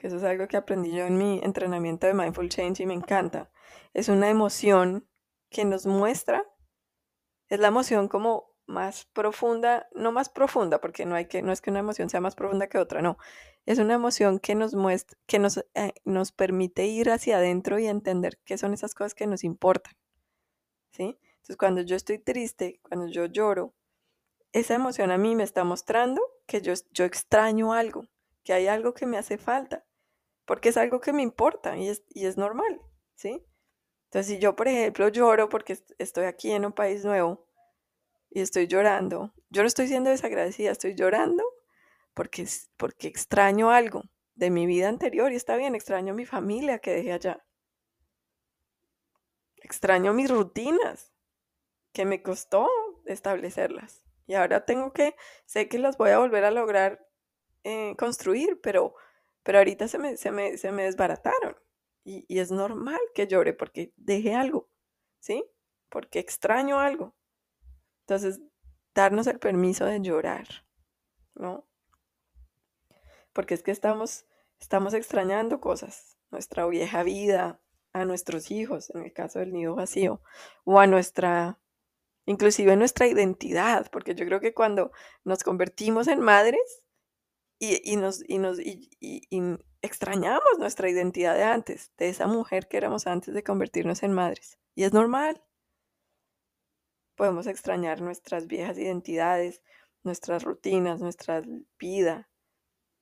que 0.03 0.09
eso 0.09 0.17
es 0.17 0.25
algo 0.25 0.49
que 0.49 0.57
aprendí 0.57 0.91
yo 0.91 1.07
en 1.07 1.17
mi 1.17 1.39
entrenamiento 1.45 2.09
de 2.09 2.13
Mindful 2.13 2.49
Change 2.49 2.83
y 2.83 2.87
me 2.87 2.95
encanta, 2.95 3.53
es 3.95 4.09
una 4.09 4.29
emoción 4.29 5.07
que 5.49 5.65
nos 5.65 5.87
muestra, 5.87 6.45
es 7.49 7.61
la 7.61 7.69
emoción 7.69 8.09
como 8.09 8.53
más 8.67 9.05
profunda, 9.05 9.89
no 9.95 10.11
más 10.11 10.29
profunda, 10.29 10.81
porque 10.81 11.07
no 11.07 11.15
hay 11.15 11.27
que, 11.27 11.41
no 11.43 11.53
es 11.53 11.61
que 11.61 11.71
una 11.71 11.79
emoción 11.79 12.11
sea 12.11 12.21
más 12.21 12.35
profunda 12.35 12.67
que 12.67 12.79
otra, 12.79 13.01
no. 13.01 13.17
Es 13.65 13.79
una 13.79 13.95
emoción 13.95 14.41
que 14.41 14.57
nos 14.57 14.75
muestra, 14.75 15.17
que 15.27 15.39
nos, 15.39 15.59
eh, 15.75 15.95
nos 16.05 16.33
permite 16.33 16.87
ir 16.87 17.09
hacia 17.09 17.37
adentro 17.37 17.79
y 17.79 17.87
entender 17.87 18.41
qué 18.45 18.59
son 18.59 18.75
esas 18.75 18.97
cosas 18.97 19.15
que 19.15 19.29
nos 19.29 19.45
importan. 19.45 19.95
¿Sí? 20.91 21.17
Entonces, 21.35 21.57
cuando 21.57 21.83
yo 21.83 21.95
estoy 21.95 22.19
triste, 22.19 22.81
cuando 22.83 23.07
yo 23.07 23.27
lloro, 23.27 23.73
esa 24.51 24.75
emoción 24.75 25.13
a 25.13 25.19
mí 25.19 25.37
me 25.37 25.45
está 25.45 25.63
mostrando 25.63 26.21
que 26.47 26.61
yo, 26.61 26.73
yo 26.91 27.05
extraño 27.05 27.73
algo, 27.73 28.09
que 28.43 28.53
hay 28.53 28.67
algo 28.67 28.95
que 28.95 29.07
me 29.07 29.17
hace 29.17 29.39
falta, 29.39 29.85
porque 30.45 30.71
es 30.71 30.77
algo 30.77 31.01
que 31.01 31.13
me 31.13 31.23
importa 31.23 31.77
y 31.77 31.89
es, 31.89 32.03
y 32.11 32.27
es 32.27 32.37
normal, 32.37 32.81
¿sí? 33.15 33.45
Entonces, 34.05 34.35
si 34.35 34.39
yo, 34.39 34.57
por 34.57 34.69
ejemplo, 34.69 35.09
lloro 35.09 35.49
porque 35.49 35.79
estoy 35.99 36.25
aquí 36.25 36.53
en 36.53 36.67
un 36.67 36.73
país 36.73 37.05
nuevo, 37.05 37.47
y 38.35 38.41
estoy 38.41 38.67
llorando. 38.67 39.35
Yo 39.51 39.63
no 39.63 39.69
estoy 39.69 39.89
siendo 39.89 40.11
desagradecida, 40.11 40.71
estoy 40.71 40.95
llorando 40.95 41.45
porque, 42.15 42.47
porque 42.77 43.09
extraño 43.09 43.71
algo 43.71 44.05
de 44.35 44.51
mi 44.51 44.67
vida 44.67 44.89
anterior 44.89 45.33
y 45.33 45.37
está 45.37 45.57
bien, 45.57 45.75
extraño 45.75 46.15
mi 46.15 46.25
familia 46.25 46.79
que 46.79 46.93
dejé 46.93 47.13
allá. 47.13 47.45
Extraño 49.57 50.13
mis 50.13 50.31
rutinas 50.31 51.13
que 51.93 52.05
me 52.05 52.23
costó 52.23 52.69
establecerlas. 53.05 54.03
Y 54.27 54.35
ahora 54.35 54.65
tengo 54.65 54.93
que, 54.93 55.15
sé 55.45 55.69
que 55.69 55.79
las 55.79 55.99
voy 55.99 56.11
a 56.11 56.19
volver 56.19 56.45
a 56.45 56.51
lograr 56.51 57.07
eh, 57.65 57.95
construir, 57.99 58.61
pero, 58.63 58.95
pero 59.43 59.59
ahorita 59.59 59.89
se 59.89 59.99
me, 59.99 60.17
se 60.17 60.31
me, 60.31 60.57
se 60.57 60.73
me 60.73 60.85
desbarataron. 60.85 61.57
Y, 62.05 62.25
y 62.29 62.41
es 62.41 62.51
normal 62.51 63.01
que 63.15 63.27
llore 63.27 63.53
porque 63.53 63.93
dejé 63.97 64.35
algo, 64.35 64.69
¿sí? 65.21 65.45
Porque 65.89 66.19
extraño 66.19 66.81
algo. 66.81 67.15
Entonces, 68.01 68.41
darnos 68.95 69.27
el 69.27 69.39
permiso 69.39 69.85
de 69.85 70.01
llorar, 70.01 70.47
¿no? 71.35 71.69
Porque 73.33 73.55
es 73.55 73.63
que 73.63 73.71
estamos, 73.71 74.27
estamos 74.61 74.95
extrañando 74.95 75.61
cosas, 75.61 76.19
nuestra 76.31 76.67
vieja 76.67 77.03
vida, 77.03 77.63
a 77.93 78.05
nuestros 78.05 78.51
hijos, 78.51 78.91
en 78.91 79.03
el 79.03 79.13
caso 79.13 79.39
del 79.39 79.53
nido 79.53 79.75
vacío, 79.75 80.23
o 80.65 80.81
a 80.81 80.87
nuestra, 80.87 81.59
inclusive 82.25 82.77
nuestra 82.77 83.07
identidad, 83.07 83.91
porque 83.91 84.15
yo 84.15 84.25
creo 84.25 84.41
que 84.41 84.55
cuando 84.55 84.93
nos 85.25 85.43
convertimos 85.43 86.09
en 86.09 86.21
madres 86.21 86.85
y, 87.65 87.97
nos, 87.97 88.23
y 88.29 88.39
nos 88.39 88.59
y, 88.61 88.91
extrañamos 89.83 90.59
nuestra 90.59 90.91
identidad 90.91 91.37
de 91.37 91.45
antes, 91.45 91.93
de 91.97 92.09
esa 92.09 92.27
mujer 92.27 92.69
que 92.69 92.77
éramos 92.77 93.07
antes 93.07 93.35
de 93.35 93.43
convertirnos 93.43 94.03
en 94.03 94.13
madres, 94.13 94.59
y 94.75 94.85
es 94.85 94.93
normal, 94.93 95.43
Podemos 97.15 97.47
extrañar 97.47 98.01
nuestras 98.01 98.47
viejas 98.47 98.79
identidades, 98.79 99.63
nuestras 100.03 100.45
rutinas, 100.45 101.01
nuestra 101.01 101.43
vida, 101.79 102.29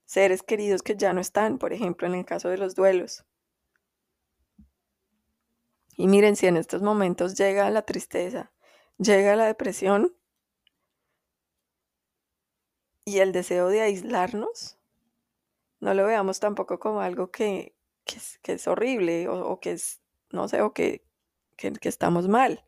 seres 0.05 0.43
queridos 0.43 0.83
que 0.83 0.97
ya 0.97 1.13
no 1.13 1.21
están, 1.21 1.59
por 1.59 1.73
ejemplo, 1.73 2.07
en 2.07 2.15
el 2.15 2.25
caso 2.25 2.49
de 2.49 2.59
los 2.59 2.75
duelos. 2.75 3.25
Y 5.97 6.09
miren, 6.09 6.37
si 6.37 6.47
en 6.47 6.57
estos 6.57 6.83
momentos 6.83 7.37
llega 7.37 7.71
la 7.71 7.83
tristeza, 7.83 8.53
llega 8.99 9.37
la 9.37 9.47
depresión 9.47 10.17
y 13.05 13.19
el 13.19 13.33
deseo 13.33 13.69
de 13.69 13.83
aislarnos, 13.83 14.79
no 15.81 15.95
lo 15.95 16.07
veamos 16.07 16.41
tampoco 16.41 16.79
como 16.79 17.01
algo 17.01 17.31
que, 17.31 17.75
es, 18.45 18.69
horrible 18.69 19.29
o, 19.29 19.61
que 19.61 19.73
es 19.73 20.01
no 20.31 20.49
sé, 20.49 20.61
o 20.63 20.73
que, 20.73 21.05
que, 21.57 21.73
que 21.73 21.89
estamos 21.89 22.29
mal. 22.29 22.65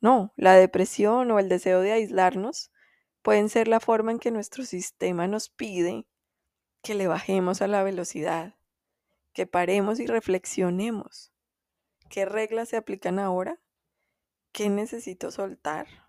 No, 0.00 0.32
la 0.36 0.54
depresión 0.54 1.30
o 1.30 1.38
el 1.38 1.48
deseo 1.48 1.80
de 1.80 1.92
aislarnos 1.92 2.70
pueden 3.22 3.48
ser 3.48 3.68
la 3.68 3.80
forma 3.80 4.12
en 4.12 4.18
que 4.18 4.30
nuestro 4.30 4.64
sistema 4.64 5.26
nos 5.26 5.48
pide 5.48 6.06
que 6.82 6.94
le 6.94 7.06
bajemos 7.06 7.62
a 7.62 7.66
la 7.66 7.82
velocidad, 7.82 8.54
que 9.32 9.46
paremos 9.46 9.98
y 10.00 10.06
reflexionemos. 10.06 11.32
¿Qué 12.10 12.26
reglas 12.26 12.68
se 12.68 12.76
aplican 12.76 13.18
ahora? 13.18 13.58
¿Qué 14.52 14.68
necesito 14.68 15.30
soltar? 15.30 16.03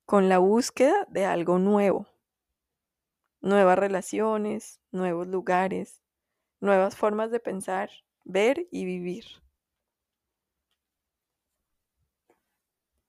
con 0.05 0.29
la 0.29 0.37
búsqueda 0.37 1.07
de 1.09 1.25
algo 1.25 1.57
nuevo. 1.57 2.05
Nuevas 3.41 3.79
relaciones, 3.79 4.79
nuevos 4.91 5.25
lugares, 5.25 6.03
nuevas 6.59 6.95
formas 6.95 7.31
de 7.31 7.39
pensar, 7.39 7.89
ver 8.25 8.67
y 8.69 8.85
vivir. 8.85 9.25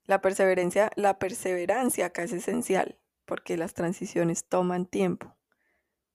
La 0.07 0.23
perseverancia, 0.23 0.91
la 0.97 1.19
perseverancia 1.19 2.07
acá 2.07 2.23
es 2.23 2.33
esencial 2.33 2.99
porque 3.27 3.59
las 3.59 3.75
transiciones 3.75 4.47
toman 4.47 4.87
tiempo. 4.87 5.37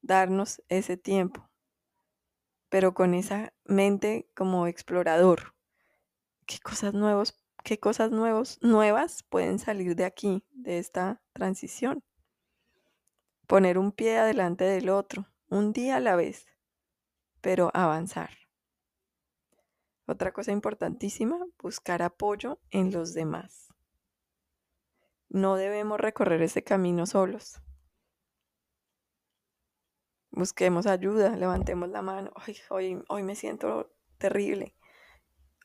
Darnos 0.01 0.63
ese 0.69 0.97
tiempo, 0.97 1.51
pero 2.69 2.95
con 2.95 3.13
esa 3.13 3.53
mente 3.63 4.27
como 4.33 4.65
explorador. 4.65 5.52
¿Qué 6.45 6.60
cosas 6.60 6.93
nuevos, 6.93 7.39
qué 7.63 7.79
cosas 7.79 8.12
nuevas 8.12 9.23
pueden 9.23 9.60
salir 9.60 9.95
de 9.95 10.06
aquí, 10.06 10.43
de 10.51 10.77
esta 10.77 11.21
transición? 11.32 12.03
Poner 13.47 13.77
un 13.77 13.91
pie 13.91 14.17
adelante 14.17 14.65
del 14.65 14.89
otro, 14.89 15.27
un 15.49 15.73
día 15.73 15.97
a 15.97 15.99
la 15.99 16.15
vez, 16.15 16.47
pero 17.41 17.71
avanzar. 17.73 18.32
Otra 20.06 20.34
cosa 20.34 20.51
importantísima, 20.51 21.39
buscar 21.62 22.01
apoyo 22.01 22.60
en 22.71 22.91
los 22.91 23.13
demás. 23.13 23.69
No 25.29 25.56
debemos 25.56 25.99
recorrer 25.99 26.41
ese 26.41 26.63
camino 26.63 27.06
solos. 27.06 27.62
Busquemos 30.32 30.88
ayuda, 30.88 31.38
levantemos 31.38 31.89
la 31.89 32.01
mano. 32.01 32.34
hoy, 32.69 33.01
hoy 33.08 33.23
me 33.23 33.36
siento 33.36 33.91
terrible. 34.17 34.75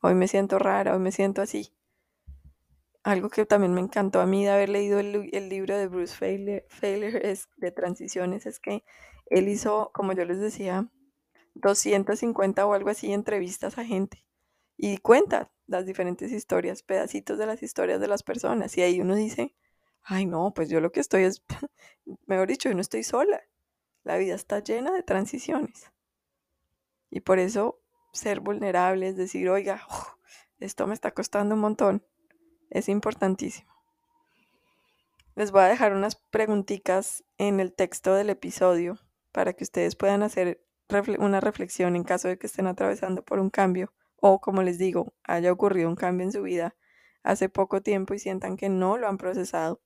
Hoy 0.01 0.15
me 0.15 0.29
siento 0.29 0.59
rara, 0.59 0.95
hoy 0.95 1.01
me 1.01 1.13
siento 1.13 1.43
así. 1.43 1.73
Algo 3.03 3.31
que 3.31 3.47
también 3.47 3.75
me 3.75 3.81
encantó 3.81 4.21
a 4.21 4.27
mí 4.27 4.45
de 4.45 4.51
haber 4.51 4.69
leído 4.69 5.01
el, 5.01 5.49
libro 5.49 5.77
de 5.77 5.89
Bruce 5.89 6.15
Failure, 6.15 7.31
es, 7.31 7.49
de 7.57 7.71
transiciones 7.71 8.47
es 8.47 8.61
que 8.61 8.85
él 9.27 9.49
hizo, 9.49 9.91
como 9.95 10.13
yo 10.13 10.25
les 10.25 10.41
decía, 10.41 10.89
250 11.55 12.67
o 12.67 12.75
algo 12.75 12.91
así 12.91 13.13
entrevistas 13.13 13.79
a 13.79 13.85
gente 13.85 14.25
y 14.77 14.99
cuenta 14.99 15.51
las 15.67 15.85
diferentes 15.85 16.33
historias, 16.33 16.83
pedacitos 16.83 17.39
de 17.39 17.47
las 17.47 17.63
historias 17.63 18.01
de 18.01 18.09
las 18.09 18.23
personas. 18.23 18.77
Y 18.79 18.83
ahí 18.83 19.01
uno 19.01 19.15
dice, 19.15 19.55
ay 20.03 20.25
no, 20.25 20.53
pues 20.55 20.71
yo 20.71 20.81
lo 20.81 20.93
que 20.93 21.01
estoy 21.01 21.25
es, 21.25 21.43
mejor 22.27 22.49
dicho, 22.49 22.69
yo 22.69 22.75
no 22.75 22.81
estoy 22.81 23.03
sola. 23.03 23.43
La 24.05 24.17
vida 24.17 24.35
está 24.35 24.61
llena 24.61 24.93
de 24.93 25.03
transiciones. 25.03 25.91
Y 27.11 27.21
por 27.21 27.39
eso 27.39 27.81
ser 28.19 28.41
vulnerable 28.41 29.09
es 29.09 29.17
decir, 29.17 29.49
oiga, 29.49 29.87
esto 30.61 30.87
me 30.87 30.95
está 30.95 31.13
costando 31.13 31.55
un 31.55 31.61
montón, 31.61 32.05
es 32.71 32.89
importantísimo. 32.89 33.73
Les 35.35 35.53
voy 35.53 35.63
a 35.63 35.69
dejar 35.69 35.95
unas 35.95 36.17
preguntitas 36.17 37.25
en 37.39 37.61
el 37.61 37.73
texto 37.73 38.15
del 38.15 38.31
episodio 38.31 38.99
para 39.31 39.53
que 39.53 39.65
ustedes 39.65 39.95
puedan 39.95 40.23
hacer 40.23 40.65
una 41.19 41.41
reflexión 41.41 41.97
en 41.97 42.03
caso 42.03 42.29
de 42.29 42.39
que 42.39 42.47
estén 42.47 42.67
atravesando 42.67 43.23
por 43.25 43.39
un 43.39 43.51
cambio 43.51 43.93
o 44.21 44.41
como 44.41 44.63
les 44.63 44.79
digo, 44.79 45.15
haya 45.25 45.53
ocurrido 45.53 45.89
un 45.89 45.97
cambio 45.97 46.27
en 46.27 46.33
su 46.33 46.43
vida 46.43 46.75
hace 47.23 47.49
poco 47.49 47.83
tiempo 47.83 48.15
y 48.15 48.19
sientan 48.19 48.57
que 48.57 48.69
no 48.69 48.97
lo 48.97 49.07
han 49.09 49.19
procesado, 49.19 49.81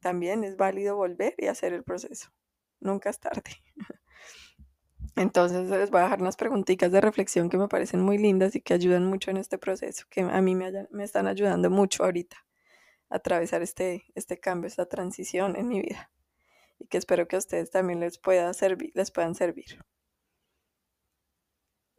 también 0.00 0.44
es 0.44 0.56
válido 0.56 0.96
volver 0.96 1.34
y 1.38 1.46
hacer 1.46 1.72
el 1.72 1.82
proceso. 1.82 2.30
Nunca 2.80 3.10
es 3.10 3.20
tarde. 3.20 3.42
Entonces 5.16 5.70
les 5.70 5.90
voy 5.90 6.00
a 6.00 6.04
dejar 6.04 6.20
unas 6.20 6.36
preguntitas 6.36 6.90
de 6.90 7.00
reflexión 7.00 7.48
que 7.48 7.56
me 7.56 7.68
parecen 7.68 8.00
muy 8.00 8.18
lindas 8.18 8.56
y 8.56 8.60
que 8.60 8.74
ayudan 8.74 9.06
mucho 9.06 9.30
en 9.30 9.36
este 9.36 9.58
proceso, 9.58 10.06
que 10.10 10.22
a 10.22 10.40
mí 10.40 10.54
me, 10.56 10.88
me 10.90 11.04
están 11.04 11.28
ayudando 11.28 11.70
mucho 11.70 12.04
ahorita 12.04 12.36
a 13.10 13.16
atravesar 13.16 13.62
este, 13.62 14.06
este 14.14 14.40
cambio, 14.40 14.66
esta 14.66 14.86
transición 14.86 15.56
en 15.56 15.68
mi 15.68 15.80
vida. 15.80 16.10
Y 16.78 16.86
que 16.88 16.98
espero 16.98 17.28
que 17.28 17.36
a 17.36 17.38
ustedes 17.38 17.70
también 17.70 18.00
les, 18.00 18.18
pueda 18.18 18.52
servir, 18.54 18.90
les 18.94 19.12
puedan 19.12 19.36
servir. 19.36 19.78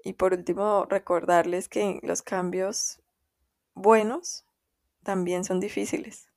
Y 0.04 0.13
por 0.13 0.34
último, 0.34 0.86
recordarles 0.86 1.69
que 1.69 1.99
los 2.04 2.21
cambios 2.21 3.01
buenos 3.73 4.45
también 5.04 5.45
son 5.45 5.60
difíciles. 5.60 6.30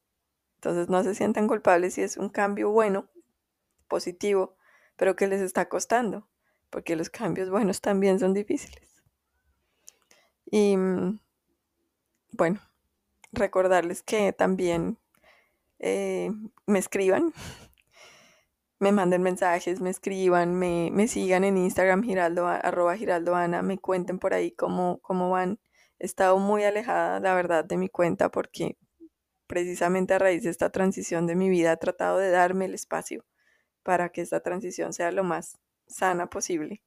Entonces 0.56 0.88
no 0.88 1.02
se 1.02 1.14
sientan 1.14 1.48
culpables 1.48 1.94
si 1.94 2.02
es 2.02 2.16
un 2.16 2.28
cambio 2.28 2.70
bueno, 2.70 3.10
positivo, 3.88 4.56
pero 4.96 5.16
que 5.16 5.26
les 5.26 5.40
está 5.40 5.68
costando, 5.68 6.28
porque 6.70 6.96
los 6.96 7.10
cambios 7.10 7.50
buenos 7.50 7.80
también 7.80 8.18
son 8.18 8.34
difíciles. 8.34 9.02
Y 10.50 10.76
mm, 10.76 11.20
bueno, 12.32 12.60
recordarles 13.32 14.02
que 14.02 14.32
también 14.32 14.98
eh, 15.78 16.30
me 16.66 16.78
escriban 16.78 17.32
me 18.80 18.92
manden 18.92 19.22
mensajes, 19.22 19.80
me 19.80 19.90
escriban, 19.90 20.54
me, 20.54 20.90
me 20.92 21.08
sigan 21.08 21.44
en 21.44 21.56
Instagram, 21.58 22.02
giraldo, 22.02 22.46
arroba 22.46 22.96
giraldoana, 22.96 23.62
me 23.62 23.78
cuenten 23.78 24.18
por 24.18 24.34
ahí 24.34 24.52
cómo, 24.52 25.00
cómo 25.02 25.30
van. 25.30 25.58
He 25.98 26.06
estado 26.06 26.38
muy 26.38 26.62
alejada, 26.64 27.18
la 27.20 27.34
verdad, 27.34 27.64
de 27.64 27.76
mi 27.76 27.88
cuenta 27.88 28.30
porque 28.30 28.76
precisamente 29.48 30.14
a 30.14 30.18
raíz 30.18 30.44
de 30.44 30.50
esta 30.50 30.70
transición 30.70 31.26
de 31.26 31.34
mi 31.34 31.48
vida 31.48 31.72
he 31.72 31.76
tratado 31.76 32.18
de 32.18 32.30
darme 32.30 32.66
el 32.66 32.74
espacio 32.74 33.24
para 33.82 34.10
que 34.10 34.20
esta 34.20 34.40
transición 34.40 34.92
sea 34.92 35.10
lo 35.10 35.24
más 35.24 35.58
sana 35.88 36.28
posible. 36.30 36.82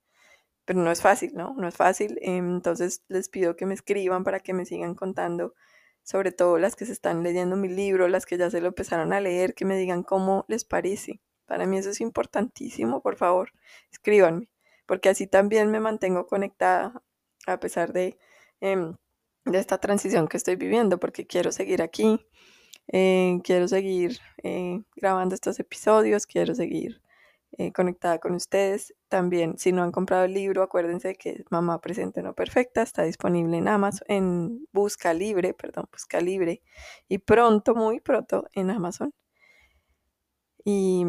Pero 0.66 0.80
no 0.82 0.92
es 0.92 1.02
fácil, 1.02 1.34
¿no? 1.36 1.56
No 1.56 1.68
es 1.68 1.76
fácil. 1.76 2.20
Entonces 2.22 3.04
les 3.10 3.30
pido 3.30 3.56
que 3.56 3.66
me 3.66 3.74
escriban 3.74 4.24
para 4.24 4.40
que 4.42 4.54
me 4.54 4.66
sigan 4.66 4.96
contando, 4.96 5.56
sobre 6.04 6.32
todo 6.32 6.58
las 6.60 6.76
que 6.76 6.86
se 6.86 6.94
están 6.94 7.24
leyendo 7.24 7.58
mi 7.58 7.70
libro, 7.70 8.08
las 8.08 8.26
que 8.26 8.38
ya 8.38 8.50
se 8.50 8.62
lo 8.62 8.68
empezaron 8.70 9.14
a 9.14 9.22
leer, 9.22 9.54
que 9.56 9.66
me 9.66 9.78
digan 9.78 10.04
cómo 10.04 10.46
les 10.48 10.66
parece 10.66 11.22
para 11.52 11.66
mí 11.66 11.78
eso 11.78 11.90
es 11.90 12.00
importantísimo, 12.00 13.02
por 13.02 13.18
favor, 13.18 13.52
escríbanme. 13.92 14.50
porque 14.86 15.10
así 15.10 15.28
también 15.28 15.70
me 15.70 15.82
mantengo 15.82 16.26
conectada 16.26 17.04
a 17.46 17.60
pesar 17.60 17.92
de, 17.94 18.18
em, 18.62 18.96
de 19.46 19.60
esta 19.60 19.78
transición 19.80 20.28
que 20.30 20.38
estoy 20.38 20.56
viviendo, 20.56 20.98
porque 21.00 21.28
quiero 21.28 21.52
seguir 21.52 21.82
aquí, 21.82 22.26
eh, 22.88 23.40
quiero 23.44 23.68
seguir 23.68 24.20
eh, 24.44 24.82
grabando 24.96 25.36
estos 25.36 25.60
episodios, 25.60 26.26
quiero 26.26 26.56
seguir 26.56 27.02
eh, 27.58 27.72
conectada 27.74 28.20
con 28.20 28.34
ustedes. 28.34 28.94
También, 29.10 29.58
si 29.58 29.72
no 29.72 29.84
han 29.84 29.92
comprado 29.92 30.26
el 30.26 30.34
libro, 30.34 30.64
acuérdense 30.64 31.16
que 31.16 31.44
Mamá 31.50 31.82
Presente 31.82 32.24
No 32.24 32.34
Perfecta 32.34 32.82
está 32.82 33.04
disponible 33.04 33.58
en 33.58 33.68
Amazon, 33.68 34.06
en 34.08 34.68
Busca 34.72 35.14
Libre, 35.14 35.54
perdón, 35.54 35.88
Busca 35.92 36.22
Libre, 36.22 36.62
y 37.08 37.18
pronto, 37.20 37.76
muy 37.76 38.00
pronto, 38.00 38.48
en 38.54 38.72
Amazon. 38.72 39.14
Y, 40.64 41.06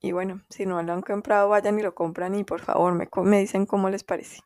y 0.00 0.12
bueno, 0.12 0.42
si 0.48 0.66
no 0.66 0.82
lo 0.82 0.92
han 0.92 1.02
comprado, 1.02 1.48
vayan 1.48 1.78
y 1.78 1.82
lo 1.82 1.94
compran 1.94 2.34
y 2.34 2.44
por 2.44 2.60
favor 2.60 2.94
me, 2.94 3.08
me 3.24 3.40
dicen 3.40 3.66
cómo 3.66 3.90
les 3.90 4.04
parece. 4.04 4.40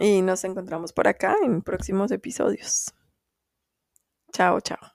Y 0.00 0.22
nos 0.22 0.44
encontramos 0.44 0.92
por 0.92 1.08
acá 1.08 1.36
en 1.42 1.62
próximos 1.62 2.10
episodios. 2.10 2.94
Chao, 4.32 4.60
chao. 4.60 4.93